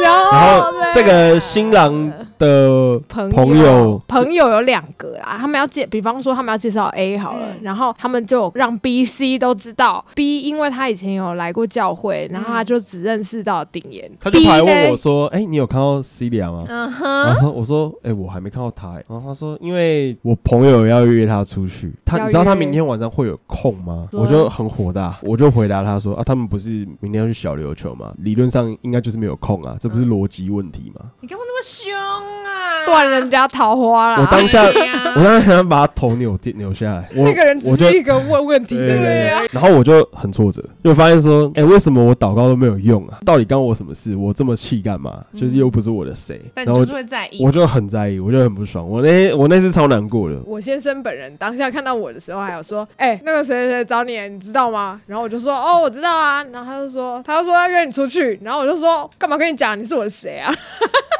[0.00, 4.00] 然后这个新郎的朋友。
[4.06, 14.10] 朋友有两个啦，他们要介，比方说他们要介绍 A 好了，然后他们就让 B、C 都知道 B，因为他以前有来过教会，然后他就只认识到顶言。
[14.20, 28.12] 他就来问我说：“哎，你有看到 Celia 吗？”然后我说：“哎，我还没看到他。”然后他说：“因为我朋友要约他出去，他你知道他明天晚上会有空吗？”我就很火大，我就回答他说：“啊，他们不是明天要去小琉球吗？
[28.18, 34.20] 理论上应该就是没有空啊，这不是逻辑问题吗？”你干嘛那么凶啊，断人家桃花啦。
[34.20, 39.42] 我当下我当时想把他头扭扭下来，我那个人只是一个问问题的对人啊。
[39.52, 43.18] 然后我就很挫折，就发现说，哎、为什么我祷告都没有用啊？
[43.24, 44.16] 到底干我什么事？
[44.16, 45.24] 我这么气干嘛？
[45.36, 48.88] 就是又不是我的谁，但你就是会在意，我就很在意，我就很不爽。
[48.88, 59.78] 我那我那次超难过的，我先生本人当下看到我的时候，还有说：“哎、那个谁谁谁找你，你知道吗？”然后我就说：“哦，我知道啊。”然后他就说：“他就说要约你出去。”然后我就说：“干嘛跟你讲？
[59.78, 60.52] 你是我的谁啊？”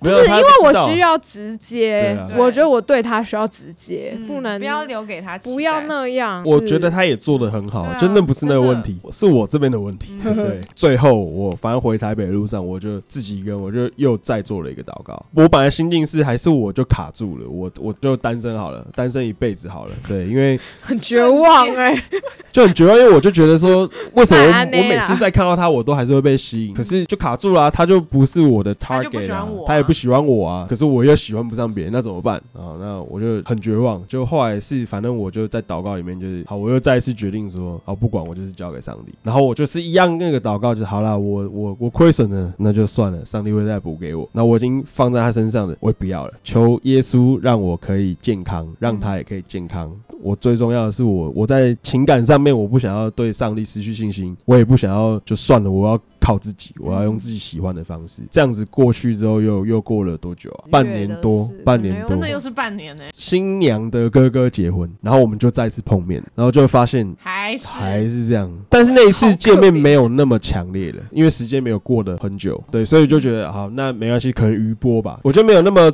[0.00, 6.42] 没有，是因为我需要直接，啊我觉得我对他需要直接，嗯不能不要留给他，不要那样。
[6.46, 10.12] 我觉得他也做的很好，对啊就那不是那个问题，是我这边的问题。
[10.24, 15.20] 嗯对， 最后我反正回台北的路上，我就自己一个人，我就又再做了一个祷告。
[15.34, 19.92] 我本来心境是还是我就卡住了，我我就单身好了，单身一辈子好了。
[20.06, 22.00] 对，因为 很绝望哎、
[22.52, 32.76] 就很绝望，因为我就觉得说，为什么我每次再看到他，我都还是会被吸引，可是就卡住了、啊，他就不是我的他就不 target 啊喜欢我啊他也不喜欢我啊，可是我又喜欢不上别人，那怎么办啊？
[32.78, 34.06] 那我就很绝望。
[34.06, 39.14] 就后来是，反正我就在祷告里面，就是好，我又再一次决定说，好，不管我就是交给上帝。
[39.22, 44.28] 然后我就是一样那个祷告，就是好啦，我我我亏损了，那就算了，上帝会再补给我。
[44.32, 49.90] 那我已经放在他身上的，我也不要了，求耶稣让我可以健康，让他也可以健康。
[50.20, 58.22] 我最重要的是我我在情感上面，我不想要对上帝失去信心，我也不想要就算了，我要靠自己，我要用自己喜欢的方式。
[58.30, 60.70] 这样子过去之后又，又过了多久啊？
[60.70, 62.08] 半年多半年多。
[62.08, 62.28] 真的。
[62.28, 67.66] 又是半年呢，新娘的哥哥结婚，然后我们就再次碰面，然后就会发现还是。
[67.66, 75.90] 还是这样，但是那一次见面没有那么强烈了，因为时间没有过得很久，对，所以就觉得好，那没关系，可能余波吧，我就没有那么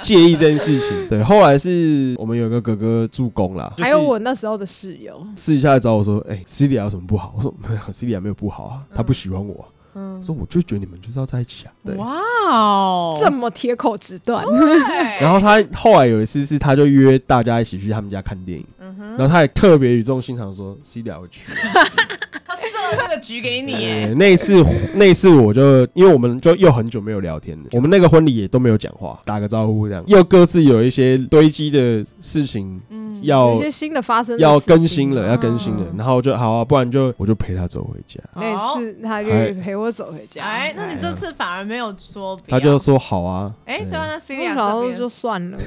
[0.00, 0.90] 介意这件事情。
[1.10, 7.34] 对，后来是我们有个哥哥助攻啦，还有我那时候的室友，私底下来找我说，哎、c 莉亚有什么不好？
[7.36, 9.53] 我说没有，C 莉亚没有不好啊，他不喜欢我
[10.22, 11.94] 说我就觉得你们就是要在一起啊，对。
[11.96, 12.18] 哇
[12.50, 14.78] 哦，这么铁口直断，对。
[15.20, 19.08] 然后他后来有一次是，他就约大家一起去他们家看电影，嗯哼。
[19.16, 21.50] 然后他也特别语重心长说，C 莉亚会去。
[22.54, 23.72] 他设了这个局给你。
[23.72, 24.64] 耶， 对，那一次
[24.94, 38.20] 那一次我就因为我们就又很久没有聊天了，我们那个婚礼也都没有讲话，打个招呼这样，又各自有一些堆积的事情嗯，要有一些新的发生的要更新了，要更新了嗯，然后就好啊，不然就我就陪他走回家。
[38.34, 39.52] 那次他就哎。
[39.64, 43.96] 陪我走回家，哎，那你这次反而没有说，他就说好啊，哎，对。
[43.96, 44.56] 啊，那 C 我 y 这边。
[44.56, 45.56] 想说就算了，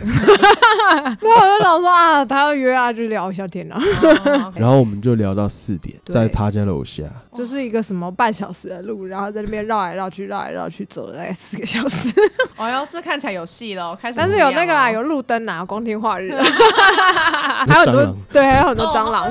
[1.21, 3.81] 那我就想说啊，他要约啊，就聊一下天啊，
[4.55, 7.03] 然后我们就聊到四点，在他家楼下。
[7.33, 12.09] 就是一个什么半小时的路，然后在那边绕来绕去，绕来绕去，走了大概四个小时，
[12.57, 16.43] 哦哟，这看起来有戏了，开始但是有那个啦，哦有路灯啊，光天化日啊，
[17.67, 19.25] 还有很多对，还有很多蟑螂。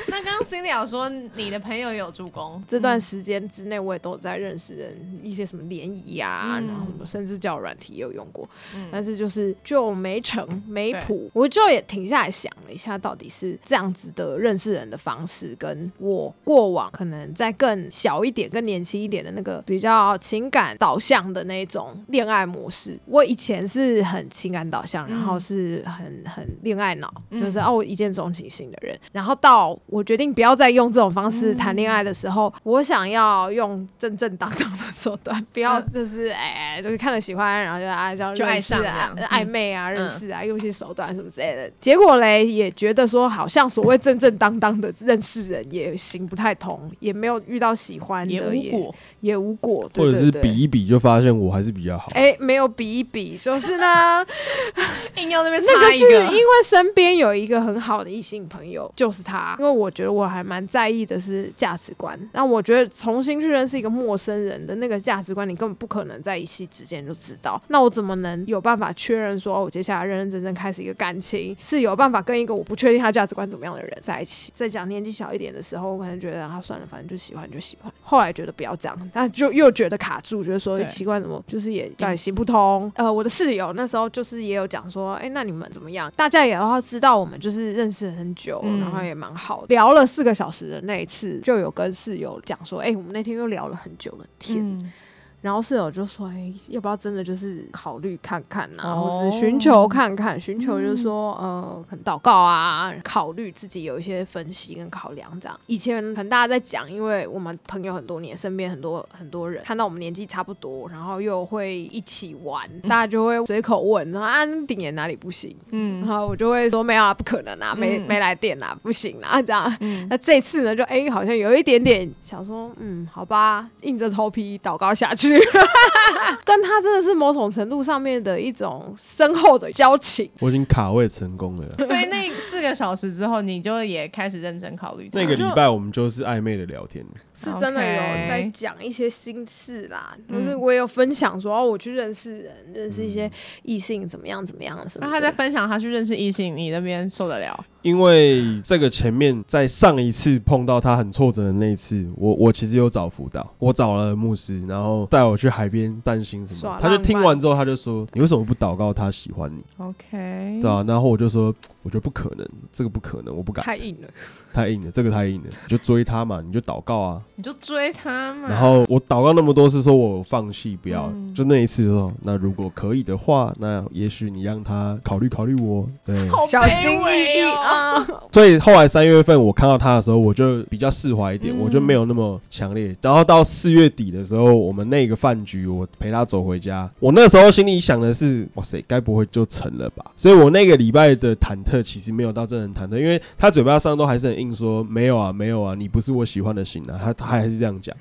[0.08, 8.88] 那刚刚 Cindy 有说你的朋友有助攻， 这段时间之内，我也都在认识人，一些什么联谊啊，嗯然后什么甚至叫软体也有用过，嗯。
[8.90, 22.98] 但是就是就没成没谱，我就也停下来想了一下，到底是这样子的认识人的方式，跟我过往可能在更小一点、更年轻一点的那个比较情感导向的那种恋爱模式。
[23.06, 41.70] 我以前是很情感导向，嗯然后是很很恋爱脑，嗯就是哦我一见钟情型的人，然后到我决定不要再用这种方嗯式谈恋爱的时候，我想要用正正当当的手段，不要就是哎、就是看了喜欢，然后就啊这样就爱认识啊上这样嗯暧昧啊，认识啊，用一些手段什么之类的。
[41.80, 52.10] 结果嘞，也觉得说好像所谓正正当当的认识人也行不太通，也没有遇到喜欢的，也无果，也无果，对或者是比一比，就发现我还是比较好。
[52.14, 54.24] 哎、没有比一比，就是呢，
[55.16, 59.56] 硬要那边那个是因为身边有一个很好的异性朋友，就是他。
[59.58, 67.62] 因为我觉得我还蛮在意的是价值观，那我觉得重新去认识一个陌生人的那个价值观，你根本不可能在一夕之间就知道。
[67.68, 74.50] 那我怎么能有办法确认说，哦，我接下来认认真真开始一个感情，是有办法跟一个我不确定他价值观怎么样的人在一起？
[74.56, 77.92] 在讲年纪小一点的时候，我可能觉得啊，算了，反正就喜欢就喜欢。
[78.02, 82.90] 后来觉得不要这样， 但就又觉得卡住，觉得说对奇怪，怎么就是也在行不通。
[82.96, 86.10] 呃，我的室友那时候就是也有讲说，哎、那你们怎么样？
[86.16, 94.92] 大家也要知道我们就是认识很久，嗯然后也蛮好的，聊了四个小时的那一次，就有跟室友讲说，哎、我们那天又聊了很久的天。
[95.40, 100.38] 然后室友就说：“哎、要不要真的就是考虑看看啊，哦或者寻求看看？
[100.38, 105.58] 寻求就是说，呃，可能祷告啊，考虑自己有一些分析跟考量这样。
[105.66, 115.56] 以前可能大家在讲，因为我们朋友很多年，身边很多很多人看到我们年纪差不多，然后又会一起玩，大家就会随口问啊，顶眼哪里不行？
[115.70, 119.74] 嗯然嗯后我就会说没有啊，不可能啊，没、嗯没来电啊，不行啊， 这样。
[119.80, 125.29] 嗯那这次呢，就哎、好像有一点点想说，嗯，好吧，硬着头皮祷告下去。
[125.38, 125.46] 去，
[126.44, 130.28] 跟他真的是某种程度上面的一种深厚的交情。
[130.40, 135.08] 我已经卡位成功了， 所以那四个小时之后，你就也开始认真考虑。
[135.12, 143.30] 那个礼拜我们就是暧昧的聊天，是真的有在讲一些心事啦，就是我也有分享说哦，我去认识人，认识一些
[143.62, 145.06] 异性怎么样怎么样什么。
[145.06, 147.64] 那他在分享他去认识异性，你那边受得了？
[147.82, 156.78] 因为这个前面在上一次碰到他很挫折的那一次，我我其实有找辅导，我找了牧师，然后带我去海边担心什么。
[156.80, 164.08] 他就听完之后，他就说：“你为什么不祷告他喜欢你？”OK，对啊，然后我就说：“我觉得不可能，这个不可能，我不敢。”太硬了，
[164.52, 168.48] 太硬了，这个太硬了，你就追他嘛，你就祷告啊，你就追他嘛。
[168.48, 178.60] 然后我祷告那么多次，说我放弃不要，就那一次说，那如果可以的话，那也许你让他考虑考虑我，对，小心翼翼啊， 所以。
[178.60, 182.94] 后来三月份我看到他的时候，我就比较释怀一点，我就没有那么强烈。
[183.00, 190.04] 然后到四月底的时候，我们那个饭局，我陪他走回家，我那时候心里想的是：哇塞，该不会就成了吧？
[190.14, 196.98] 所以我那个礼拜的忐忑其实没有到真人忐忑，因为他嘴巴上都还是很硬说：没有啊，没有啊，你不是我喜欢的型啊。
[197.02, 197.94] 他他还是这样讲。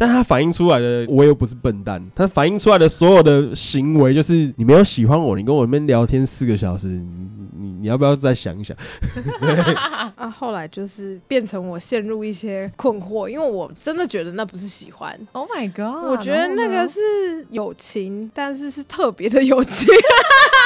[0.00, 2.00] 但他反映出来的，我又不是笨蛋。
[2.14, 7.26] 他反映出来的所有的行为，就是你没有喜欢我，你跟我们聊天四个小时，你
[7.58, 8.76] 你你要不要再想一想？
[10.14, 15.18] 啊，后来就是变成我陷入一些困惑，因为我真的觉得那不是喜欢。
[15.32, 16.08] Oh my god！
[16.08, 17.00] 我觉得那个是
[17.50, 19.92] 友情，但是是特别的友情，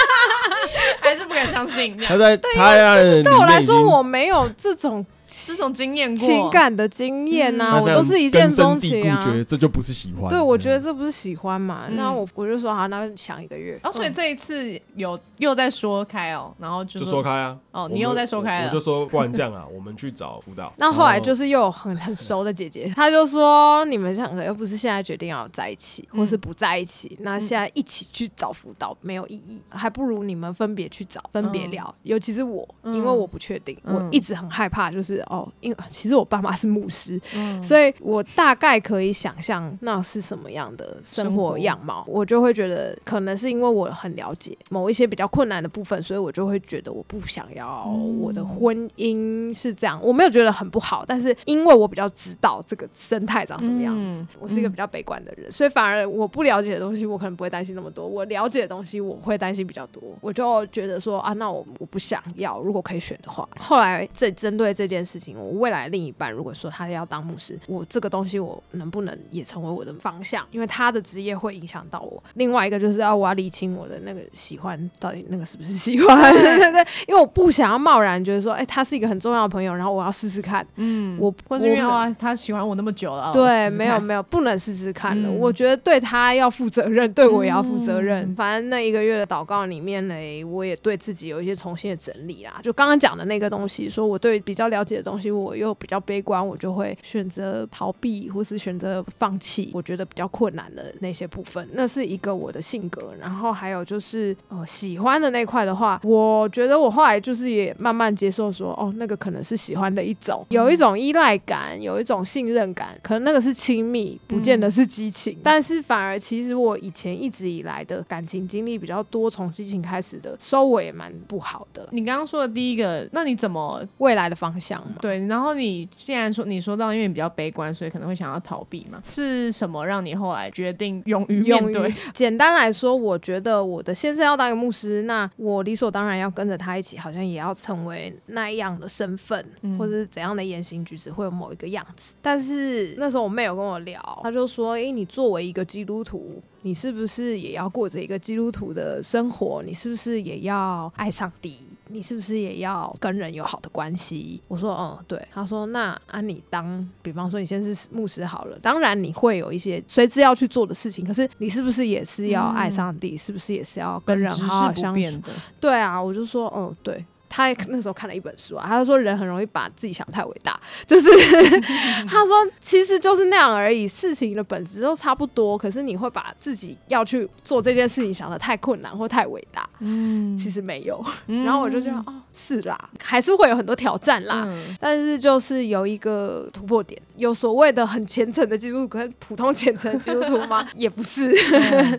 [1.00, 1.96] 还是不敢相信。
[1.96, 2.74] 他在他
[3.22, 5.06] 对我来说，我没有这种。
[5.46, 9.20] 这种经验过情感的经验呐，我都是一见钟情啊。
[9.22, 10.28] 觉得这就不是喜欢。
[10.28, 11.86] 对，我觉得这不是喜欢嘛。
[11.90, 13.78] 那我我就说好，那想一个月。
[13.82, 17.56] 哦，所以这一次有又在说开哦，然后就说开啊。
[17.70, 18.68] 哦，你又在说开了。
[18.68, 20.72] 我就说不然这样啊， 我们去找辅导。
[20.76, 31.92] 那后来就是又有很 很熟的姐姐，她就说你们两个又不是现在决定要在一起，或是不在一起，那现在一起去找辅导没有意义，还不如你们分别去找，分别聊。
[32.02, 35.76] 尤其是我，因为我不确定，我一直很害怕，就是哦，因为。
[35.90, 37.20] 其实我爸妈是牧师，
[37.62, 42.04] 所以我大概可以想象那是什么样的生活样貌。
[42.06, 47.84] 我就会觉得，可能是因为我很了解某一些比较困难的部分，所以我就会觉得我不想要
[48.18, 50.00] 我的婚姻是这样。
[50.02, 60.02] 我没有觉得很不好，但是因为我比较知道这个生态长什么样子，我是一个比较悲观的人，所以反而我不了解的东西，我可能不会担心那么多；我了解的东西，我会担心比较多。
[60.20, 63.48] 我就觉得说啊，那我我不想要，如果可以选的话。
[63.58, 65.82] 后来这针对这件事情，我未来。
[65.88, 70.46] 另一半如果说他要当牧师，我这个东西我能不能也成为我的方向？
[70.50, 72.22] 因为他的职业会影响到我。
[72.34, 76.18] 另外一个就是要我要理清我的那个喜欢到底那个是不是喜欢？
[76.32, 80.66] 对对对，因为我不想要贸然觉得说，哎，他是一个很重要的朋友，然后我要试试看。
[80.76, 85.30] 嗯，我或是因为啊，他喜欢我那么久了，对，没有没有，不能试试看了。
[85.30, 88.34] 我觉得对他要负责任，对我也要负责任。
[88.34, 92.60] 反正那一个月的祷告里面呢，我也对自己有一些重新的整理啦。
[92.62, 95.72] 就刚刚讲的那个东西，说我对比较了解的东西，我又。
[95.82, 99.70] 比较悲观，我就会选择逃避，或是选择放弃。
[99.74, 103.12] 我觉得比较困难的那些部分，那是一个我的性格。
[103.18, 115.36] 然后还有就是，呃，喜欢的那块的话，我觉得我后来就是也慢慢接受，说哦，那个可能是喜欢的一种，有一种依赖感，有一种信任感，可能那个是亲密，不见得是激情。
[115.42, 121.88] 但是反而其实我以前一直以来的感情经历比较多，从激情开始的收尾也蛮不好的。
[121.90, 124.98] 你刚刚说的第一个，那你怎么未来的方向嘛？
[125.00, 125.88] 对，然后你。
[125.94, 129.00] 既然说你说到因为比较悲观，所以可能会想要逃避嘛？
[129.04, 131.94] 是什么让你后来决定勇于面对？
[132.12, 139.44] 简单来说，我觉得我的先生要当一个牧师，那我理所当然要跟着他一起，好像也要成为那样的身份，
[139.78, 142.14] 或者是怎样的言行举止会有某一个样子。
[142.20, 149.62] 但是那时候我妹有跟我聊，她就说：“诶，你作为一个基督徒。”你是不是也要过着一个基督徒的生活？
[149.66, 151.58] 你是不是也要爱上帝？
[151.88, 154.40] 你是不是也要跟人有好的关系？
[154.48, 155.20] 我说，嗯，对。
[155.32, 163.16] 他说，那啊，你当，比方说你现在是牧师好了，当然你会有一些随之要去做的事情，可是你是不是也是要爱上帝？
[163.18, 165.20] 是不是也是要跟人好好相处？
[165.60, 167.04] 对啊，我就说，嗯，对。
[167.34, 171.08] 他那时候看了一本书啊，他就说人很容易把自己想太伟大， 就是
[172.06, 181.02] 他说其实就是那样而已，事情的本质都差不多，可是你会把自己要去做这件事情想的太困难或太伟大，嗯，其实没有。
[181.26, 184.46] 然后我就觉得哦，是啦，还是会有很多挑战啦，
[184.78, 190.68] 但是就是有一个突破点，有所谓的很虔诚的基督徒跟普通虔诚基督徒吗？
[190.76, 191.32] 也不是，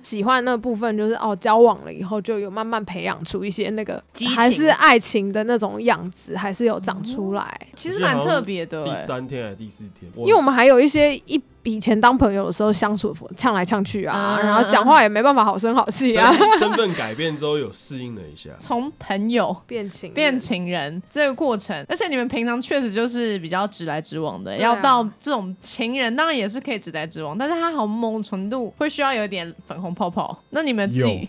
[0.03, 4.03] 喜欢那部分就是哦，交往了以后就有慢慢培养出一些那个
[4.35, 5.22] 还是爱情。
[5.31, 8.83] 的那种样子还是有长出来，其实蛮特别的。
[8.83, 10.11] 第三天还是第四天？
[10.17, 30.37] 因为我们还有一些一比以前当朋友的时候相处呛来呛去啊，嗯然后讲话也没办法好声好气啊，身 身份改变之后有适应了一下，从朋友变情人变情人这个过程，而且你们平常确实就是比较直来直往的，啊要到这种情人当然也是可以直来直往，但是他好某种程度会需要有点粉红泡泡。
[30.49, 31.27] 那你们自己，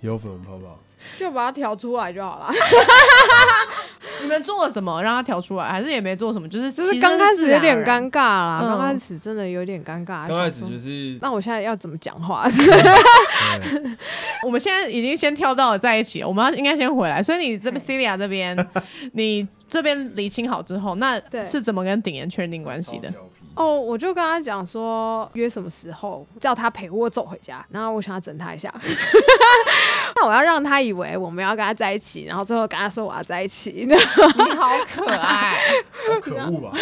[0.00, 0.78] 有粉红泡泡。
[1.16, 2.50] 就把它调出来就好了。
[4.20, 6.48] 你们做了什么让他调出来，还是也没做什么？
[6.48, 8.10] 就是就是刚开始有点尴尬。
[8.10, 10.28] 尬啦，嗯刚开始真的有点尴尬。
[10.28, 12.44] 刚开始就是那我现在要怎么讲话？
[14.44, 17.22] 我们现在已经先跳到了在一起，我们要应该先回来。
[17.22, 18.56] 所以你这边 Celia 这边，
[19.14, 23.12] 你这边理清好之后，那是怎么跟鼎岩确定关系的
[23.54, 28.72] 哦，我就跟他讲说约什么时候，叫他陪我走回家，然后我想要整他一下。
[30.22, 33.92] 那我要让他以为我们要跟他在一起，然后最后跟他说我要在一起，你
[34.54, 35.58] 好可爱，
[36.06, 36.72] 好可恶吧？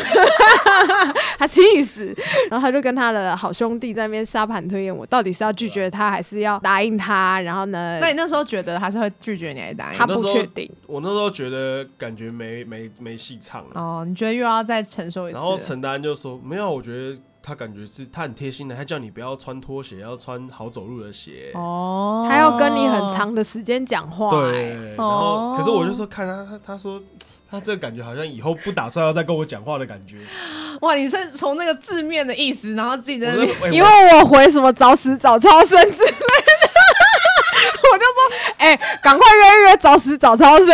[1.38, 2.14] 他气死。
[2.50, 7.40] 然后他就跟他的好兄弟在那边沙盘推演，我到底是要拒绝他还是要答应他？
[7.40, 10.12] 然后呢，那你那时候觉得他是会拒绝你还是答应他你？
[10.12, 10.70] 不确定。
[10.86, 15.38] 我那时候觉得感觉没没没戏唱了，哦，你觉得又要再承受一次？
[15.38, 21.50] 然后陈丹就说没有，我觉得他感觉是他很贴心的，他叫你不要穿拖鞋，要穿好走路的鞋。
[21.54, 27.02] 哦，他要跟你很长的时间讲话、对，哎然后可是我就说看他他他说
[27.50, 30.18] 他这个感觉好像以后不打算要再跟我讲话的感觉。
[30.82, 33.34] 哇，你是从那个字面的意思，然后自己在
[33.70, 36.68] 因为我回什么早死早超生之类的，
[37.92, 40.68] 我就说，哎、赶快约一约早死早超生。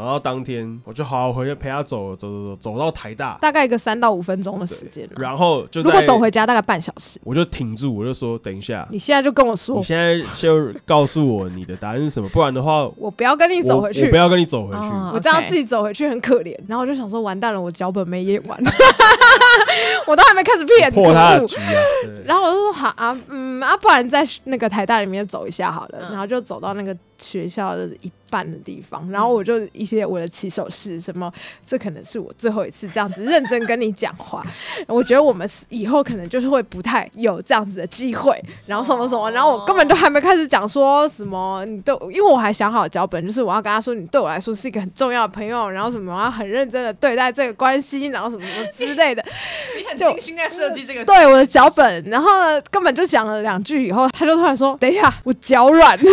[0.00, 7.20] 好，然后当天我就好好回去陪他走走走走走到台大，大概一个三到五分钟的时间啊然后就如果走回家大概半小时。
[7.24, 14.80] 我就挺住，我就说等一下，你现在就跟我说你，现在就告诉我你的答案是什么，不然的话我我不要跟你走回去我不，要跟你走回去。
[14.80, 16.56] 哦我这样自己走回去很可怜。
[16.68, 18.58] 然后我就想说，完蛋了，我脚本没演完，
[20.06, 21.82] 我都还没开始骗，破他的局啊！
[22.24, 31.32] 然后我就说好啊，嗯啊，不然在那个台大里面走一下好了，嗯然后就走到那个学校的一半的地方，然后我就一些我的起手式，什么
[31.66, 34.44] 这可能是我最后一次这样子认真跟你讲话，
[34.86, 49.24] 我觉得我们以后可能就是会不太有这样子的机会，然后什么什么，然后我根本都还没开始讲说什么你都，因为我还想好脚本，就是我要跟他说你对我来说是一个很重要的朋友，然后什么我要很认真的对待这个关系，然后什么什么之类的，
[49.76, 55.98] 你很精心在设计这个，对我的脚本，然后呢，根本就讲了两句以后，他就突然说：“等一下，我脚软。”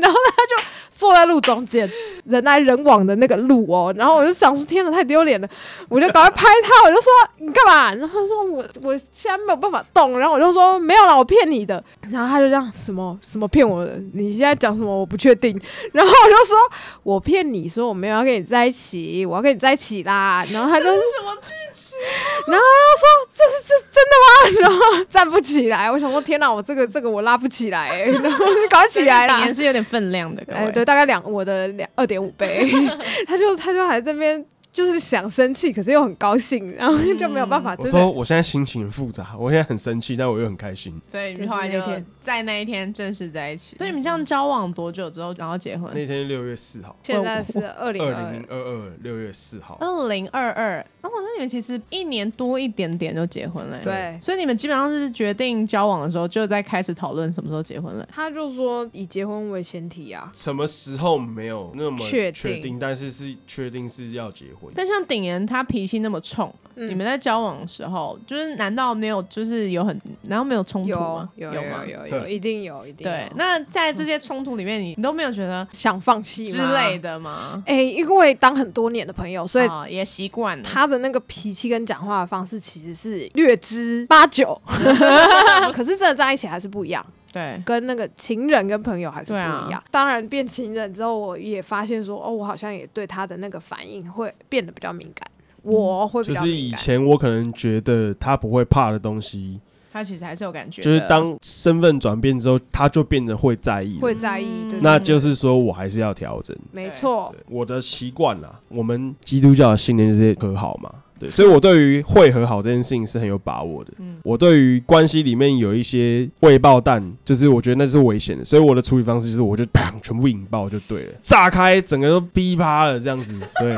[0.00, 0.54] 然后后来就
[0.96, 1.88] 坐在路中间，
[2.24, 3.92] 人来人往的那个路哦。
[3.96, 5.48] 然后我就想说：“天哪，太丢脸了！”
[5.88, 14.00] 我就赶快拍他，我就说：“你干嘛？”然后他说：“我我现在没有办法动。”然后我就说：“没有啦，我骗你的。”然后他就这样什么什么骗我的？
[14.14, 14.94] 你现在讲什么？
[14.94, 15.58] 我不确定。
[15.92, 16.56] 然后我就说
[17.02, 20.92] ：“我骗你说我没有要跟你在一起，我要跟你在一起啦。”然后他就什
[21.24, 21.98] 么剧情？
[22.46, 29.44] 然后他说：“这是这真的吗？”然后站不起来，我想说：“天哪，我这个这个我拉不起来、欸。”然后就赶快起来啦鼎。
[29.46, 30.83] 岩是有点分量的，各哎，位。
[30.84, 32.68] 大概两我的两二点五倍，
[33.26, 34.44] 他就他就还在那边
[34.74, 41.00] 就是想生气，可是又很高兴，然后就没有办法，我真的说我现在心情很复杂，我现在很生气，但我又很开心。
[41.08, 43.76] 对，你们后来就那天在那一天正式在一起。
[43.78, 45.88] 所以你们这样交往多久之后，然后结婚？
[45.94, 53.78] 那天六月四号，现在是二零二二零二二六月四号，二零二二，哦，那你们其实一年多一点点就结婚了。
[53.84, 54.18] 对。
[54.20, 58.04] 所以你们基本上是决定交往的时候，就在开始讨论什么时候结婚了。
[58.12, 64.63] 他就说以结婚为前提啊，什么时候没有那么确定确定，但是是确定是要结婚。
[64.74, 71.28] 但像鼎岩他脾气那么冲，嗯你们在交往的时候，就是难道没有就是有很难道没有冲突有吗？
[71.36, 71.84] 有吗？
[71.86, 77.62] 有有有，一定有一定有对，那在这些冲突里面，你你都没有觉得想放弃之类的吗？
[77.66, 80.64] 哎、因为当很多年的朋友，所以哦也习惯了。
[80.64, 84.60] 他的那个脾气跟讲话的方式其实是略知八九，
[85.72, 87.04] 可是真的在一起还是不一样，
[87.34, 89.82] 对，跟那个情人跟朋友还是不一样。
[89.90, 95.28] 当然变情人之后，我也发现说，哦，我好像也对他的那个反应会变得比较敏感，
[95.62, 96.80] 我会比就是较敏感。
[96.80, 99.60] 以前我可能觉得他不会怕的东西，
[99.92, 104.00] 他其实还是有感觉，就是当身份转变之后，他就变得会在意了。
[104.00, 106.56] 会在意，对，那就是说我还是要调整。
[106.70, 110.88] 没错，我的习惯啦，我们基督教的信念就是和好嘛。
[111.18, 113.92] 对，所以我对于会和好这件事情是很有把握的。
[113.98, 123.38] 嗯我对于关系里面有一些未爆弹，就是我觉得那是危险的，所以我的处理方式就是我就砰全部引爆就对了，炸开整个都噼啪了这样子。
[123.60, 123.70] 对，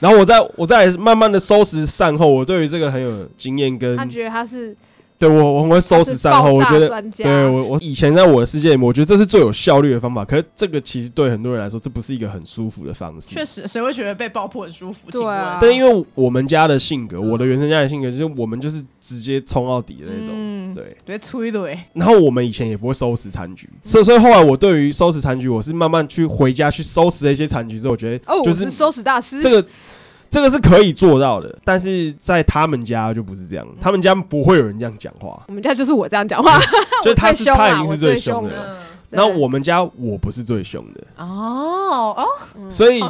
[0.00, 4.74] 然后我再我再慢慢的收拾善后，我对于这个很有经验跟他觉得他是
[5.22, 10.24] 对我我很会收拾善后，我觉得对我我以前在我的世界里面，我觉得这是最有效率的方法。
[10.24, 13.28] 可是这个其实对很多人来说，这不是一个很舒服的方式。
[13.32, 15.12] 确实，谁会觉得被爆破很舒服？
[15.12, 20.96] 对啊但因为我们家的性格，我的原生家的性格就是我们就是直接冲到底的那种，嗯，对。
[21.04, 29.64] 对，催的哎，然后我们以前也不会收拾残局，所以所以后来我对于收拾残局，我是慢慢去回家去收拾一些残局之后，我觉得哦，就我是收拾大师，这个
[30.32, 36.58] 这个是可以做到的，但是在他们家就不是这样，他们家不会有人这样讲话，我们家就是我这样讲话，
[37.04, 38.78] 就是他是他已经是最凶凶的。
[39.12, 42.26] 嗯，然后我们家我不是最凶的，哦哦，
[42.68, 43.00] 所以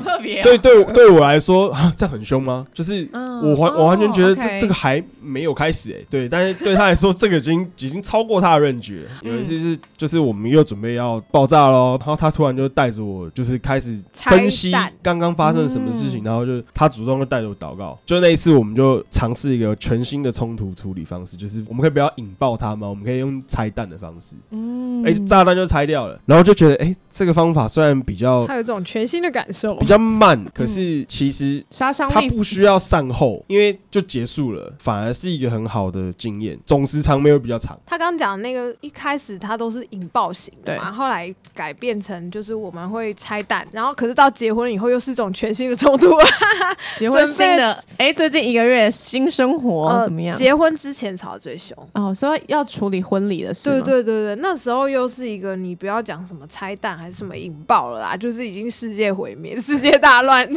[0.43, 2.67] 所以对对我来说，啊， 这很凶吗？
[2.75, 9.11] 就是嗯我完我完全觉得哦这这个还没有开始哎，对，但是对他来说，这个已经已经超过他的认知了。
[9.23, 14.73] 有一次是就是我们又准备要爆炸喽，然后他突然就带着我，就是开始分析
[15.03, 16.25] 刚刚发生了什么事情，嗯。
[16.25, 17.99] 然后就他主动就带着我祷告。
[18.07, 22.89] 就那一次，我们就尝试一个全新的冲突处理方式，就是我们可以不要引爆他吗？
[22.89, 25.05] 我们可以用拆弹的方式，嗯。
[25.05, 29.87] 哎，炸弹就拆掉了，然后就觉得哎，这个方法虽然比较还有这种全新的感受比。
[29.87, 37.79] 较慢，可是其实杀伤力它不需要善后，因为就结束了，反而是一个很好的经验，总时长没有比较长。
[37.85, 46.09] 他刚刚讲那个一开始他都是引爆型的嘛，对后来改变成就是我们会拆弹，然后可是到结婚以后又是一种全新的冲突。
[46.97, 50.35] 结婚新的哎，最近一个月新生活呃怎么样？
[50.35, 51.77] 结婚之前吵得最凶。
[51.93, 60.49] 哦，说要处理婚礼的事对，对对对，那时候又是一个你不要讲什么拆弹还是什么引爆了啦，就是已经世界毁灭、世界大乱，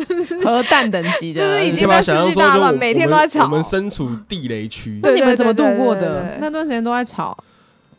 [0.44, 6.38] 核弹等级的， 就是已经你可以把它想象说，就我每天都在吵我们身处地雷区，那你们怎么度过的？
[6.40, 7.36] 那段时间都在吵，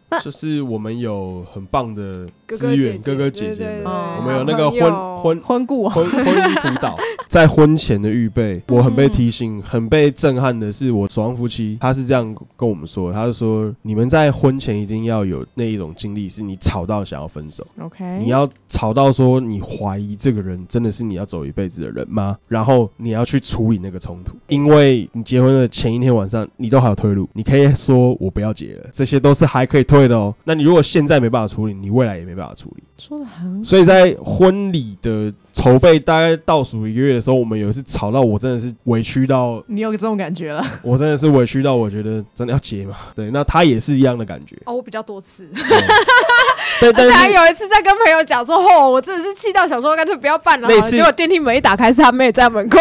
[0.09, 4.81] 那就是我们有很棒的资源，哥哥姐姐们，我们有那个婚
[5.27, 6.97] 婚婚故婚婚姻辅导，
[7.27, 22.37] 在婚前的预备，我很被提醒，很被震撼的是，我守望夫妻他是这样跟我们说，他是说你们在婚前一定要有那一种经历，是你吵到想要分手，，OK，你要吵到说你怀疑这个人真的是你要走一辈子的人吗？
[22.47, 30.33] 然后你要去处理那个冲突，因为你结婚的前一天晚上，你都还有退路，你可以说我不要结了，这些都是还可以退的哦。
[30.45, 32.83] 那你如果现在没办法处理，你未来也没办法处理。
[32.99, 42.97] 说的很所以在婚礼的筹备大概倒数一个月的时候，我们有一次吵到我真的是委屈到，你有这种感觉了，我真的是委屈到，我觉得真的要结嘛。
[43.14, 44.57] 对，那他也是一样的感觉。
[44.64, 46.92] 哦，我比较多次，对。
[46.92, 52.78] 但 而且还有一次在跟朋友讲说，哦，我真的是气到想说干脆不要办了结果电梯门一打开是他妹在门口，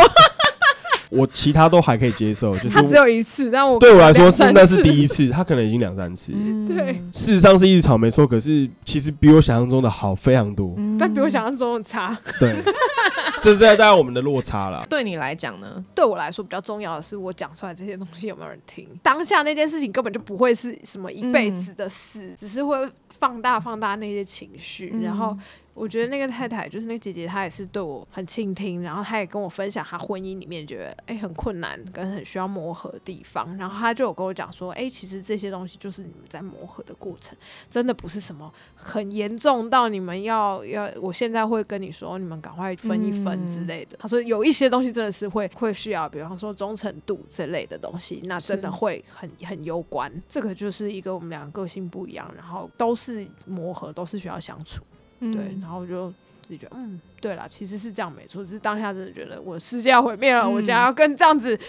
[1.15, 4.81] 我其他都还可以接受， 就是他只有一次，但我对我来说是那是。
[4.85, 6.31] 第一次，他可能已经两三次。
[6.67, 10.75] 对事实上是一直吵没错，可是其实比我想象中的好非常多。
[10.77, 12.15] 嗯但比我想象中的差。
[12.39, 12.55] 对，
[13.41, 14.85] 这是在大概我们的落差啦。
[14.89, 15.83] 对你来讲呢？
[15.95, 18.87] 对我来说比较重要的是，我讲出来这些东西有没有人听。
[19.01, 22.77] 当下那件事情根本就不会是什么一辈子的事，只是会
[23.09, 24.91] 放大放大那些情绪。
[24.93, 25.35] 嗯然后
[25.75, 33.55] 我觉得那个太太，就是那个姐姐，她也是对我很倾听，然后她也跟我分享她婚姻里面觉得哎、很困难跟很需要磨合的地方。
[33.57, 37.37] 然后她就有跟我讲说，哎、其实这些东西就是你们在磨合的过程，
[37.69, 40.89] 真的不是什么很严重到你们要要。
[41.01, 43.97] 我现在会跟你说，你们赶快分一分之类的。
[43.97, 50.09] 她说有一些东西真的是会会需要，比方说忠诚度这类的东西，那真的会很很攸关。
[50.25, 54.81] 这个就是一个我们两个个性不一样，然后都是磨合，都是需要相处。
[55.19, 55.59] 对，嗯。
[55.61, 56.09] 然后我就
[56.43, 61.59] 自己觉得，嗯，对啦，其实是这样没错，只是当下真的觉得我世界要毁灭了，嗯我家要跟这样子，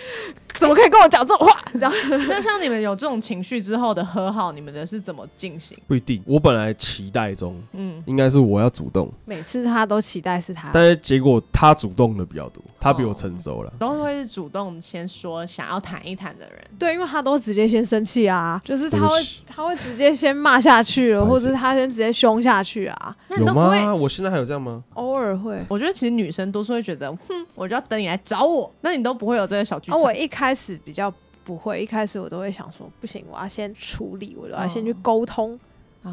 [0.53, 1.57] 怎么可以跟我讲这种话？
[1.73, 1.91] 这样
[2.29, 5.79] 那像你们有这种情绪之后的和好，你们的是怎么进行？
[5.87, 13.73] 不一定，我本来期待中嗯，应该是我要主动，每次他都期待是他，但是结果他主动的比较多，他比我成熟了。
[13.79, 16.63] 都会是主动先说想要谈一谈的人。
[16.79, 23.81] 对，因为他都直接先生气啊，就是他会他会直接先骂下去了，或者是他先直接凶下去啊，那你有都不会？
[23.81, 23.95] 吗？
[23.95, 24.83] 我现在还有这样吗？
[24.95, 25.59] 偶尔会。
[25.69, 31.13] 我觉得其实女生都是会觉得，哼，我就要等你来找我，那你都不会有这个小剧哦，我一开始比较
[31.45, 35.59] 不会，一开始我都会想说，不行，我要先处理，我都要先去哦沟通。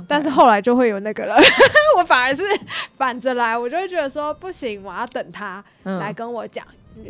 [0.08, 1.36] 但是后来就会有那个了，
[1.98, 2.42] 我反而是
[2.98, 6.66] 反着来，我就会觉得说，不行，我要等他嗯来跟我讲。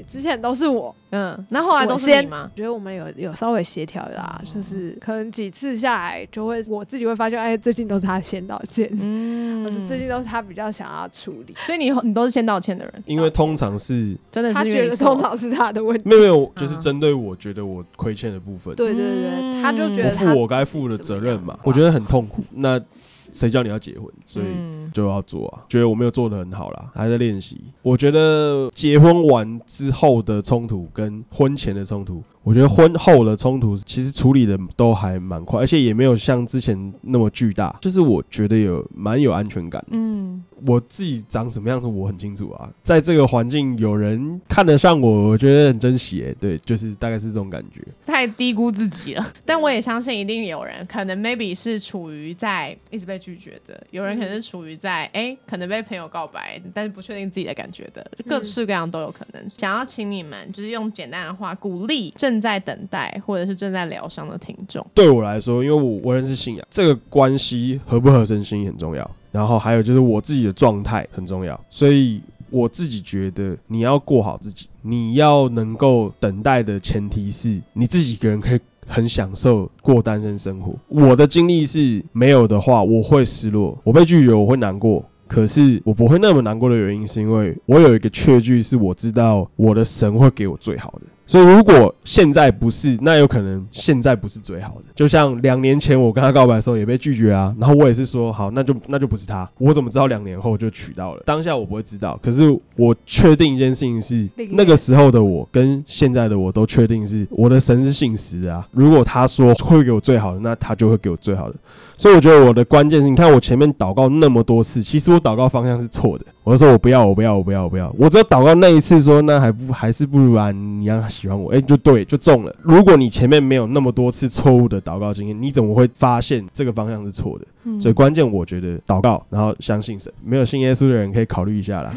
[0.10, 2.50] 之前都是我，嗯，那后来都是你吗？
[2.56, 16.04] 觉得我们有有稍微协调啦，哦就是可能几次下来，就会我自己会发现，哎，最近都是他先道歉，嗯或是最近都是他比较想要处理，所以你你都是先道歉的人，因为通常是真的他觉得通常是他的问题。
[16.10, 22.44] 没有没有，就是嗯针对我觉得我亏欠的部分，对对对，嗯他就觉得他负我该负的责任嘛，我觉得很痛苦。
[22.56, 24.06] 那谁叫你要结婚？
[24.26, 25.64] 所以嗯就要做啊。
[25.70, 27.62] 觉得我没有做的很好啦，还在练习。
[27.82, 39.84] 我觉得结婚完之后的冲突跟跟婚前的冲突，我觉得婚后的冲突其实处理的都还蛮快，而且也没有像之前那么巨大，就是我觉得有蛮有安全感。
[39.92, 46.24] 嗯，我自己长什么样子我很清楚啊，在这个环境有人看得上我，我觉得很珍惜。
[46.28, 47.82] 哎，对，就是大概是这种感觉。
[48.06, 59.50] 太低估自己了， 但我也相信一定有人可能 maybe 是处于在一直被拒绝的，有人可能是处于在哎可能被朋友告白，但是不确定自己的感觉的，各式各样都有可能。
[59.50, 64.86] 想要请你们就是用简单的话鼓励正正在等待或者是正在疗伤的听众。
[64.94, 78.60] 对我来说，因为我我认识信仰，这个关系合不合身心很重要，然后还有就是我自己的状态很重要，所以我自己觉得你要过好自己，你要能够等待的前提是你自己一个人可以。
[78.86, 80.76] 很享受过单身生活。
[80.90, 85.02] 我的经历是没有的话，我会失落，我被拒绝，我会难过。
[85.26, 91.08] 可是我不会那么难过的原因，是因为我有一个确据，是我知道我的神会给我最好的。
[91.26, 94.84] 所以，如果现在不是，那有可能现在不是最好的。
[94.94, 99.50] 就像两年前我跟他告白的时候也被拒绝啊，然后我也是说好，那就那就不是他。
[99.58, 101.24] 我怎么知道两年后就娶到了？
[101.26, 102.20] 当下我不会知道。
[102.22, 102.44] 可是
[102.76, 108.68] 我确定一件事情是，那个时候的我跟现在的我都确定是我的神是信实啊。
[108.72, 111.56] 如果他说会给我最好的，那他就会给我最好的。
[111.96, 116.26] 所以我觉得我的关键是你看我前面祷告那么多次，其实我祷告方向是错的。
[116.44, 117.94] 我就说我不要，我不要，我不要，我不要。
[117.98, 122.54] 我只有祷告那一次说，那还不还是不如啊，你让他喜欢我，哎，就对，就中了。
[122.62, 127.46] 如果你前面没有那么多次错误的祷告经验，你怎么会发现这个方向是错的？
[127.80, 130.12] 所以关键我觉得祷告，然后相信神。
[130.22, 131.94] 没有信耶稣的人可以考虑一下啦。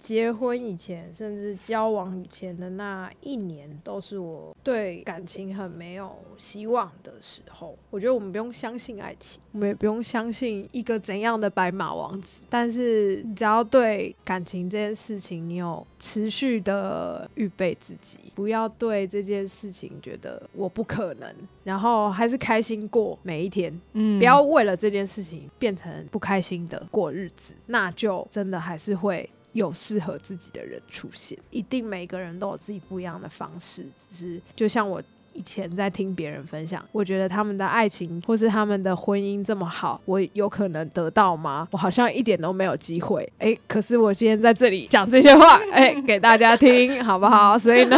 [0.00, 7.76] 结婚以前，甚至交往以前的那一年，都是我对感情很没有希望的时候。
[7.90, 12.40] 我觉得我们不用相信爱情，我们也不用相信一个怎样的白马王子。
[12.48, 23.78] 但是，只要对感情这件事情，你有持续的预备自己，不要对这件事情觉得我不可能，然后还是开心过每一天。
[23.92, 29.28] 嗯，不要为了这件事情变成不开心的过日子，那就真的还是会。
[29.52, 33.84] 有适合自己的人出现，一定每个人都有自己不一样的方式。
[34.08, 41.68] 只是就像我以前在听别人分享，我觉得他们的爱情或是他们的婚姻这么好，我有可能得到吗？
[41.70, 43.28] 我好像一点都没有机会。
[43.38, 47.56] 哎，可是我今天在这里讲这些话，哎，给大家听好不好？
[47.58, 47.96] 所以呢，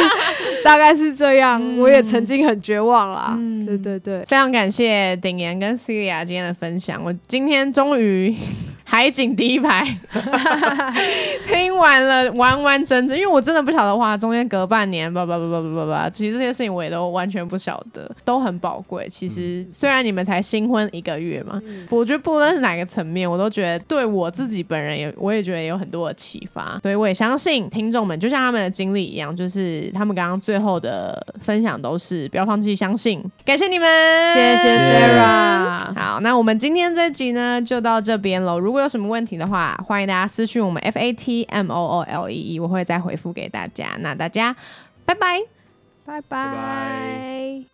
[0.64, 1.78] 大概是这样。
[1.78, 3.34] 我也曾经很绝望啦。
[3.38, 7.02] 嗯对对对，非常感谢鼎言跟 Celia 今天的分享。
[7.04, 8.34] 我今天终于。
[8.92, 9.82] 海景第一排，
[11.48, 19.08] 听完了完完整整，因为我真的不晓得话，中间隔半年，不不不不不不不，其实这些事情我也都完全不晓得，都很宝贵。
[19.08, 26.78] 其实虽然你们才新婚一个月嘛，我觉得不论是哪个层面，我都觉得对我自己本人也，我也觉得有很多的启发。
[26.82, 33.24] 所以我也相信听众们，就像他们的经历一样，就是他们刚刚最后的分享都是不要放弃相信。
[33.42, 33.88] 感谢你们，
[34.34, 35.94] 谢谢 Sarah。
[35.98, 38.58] 好，那我们今天这集呢就到这边了。
[38.58, 43.96] 如果有什么问题的话，欢迎大家私讯我们 F A T M O O L E E，我会再回复给大家。
[44.00, 44.54] 那大家，
[45.06, 45.40] 拜拜，
[46.04, 47.71] 拜拜。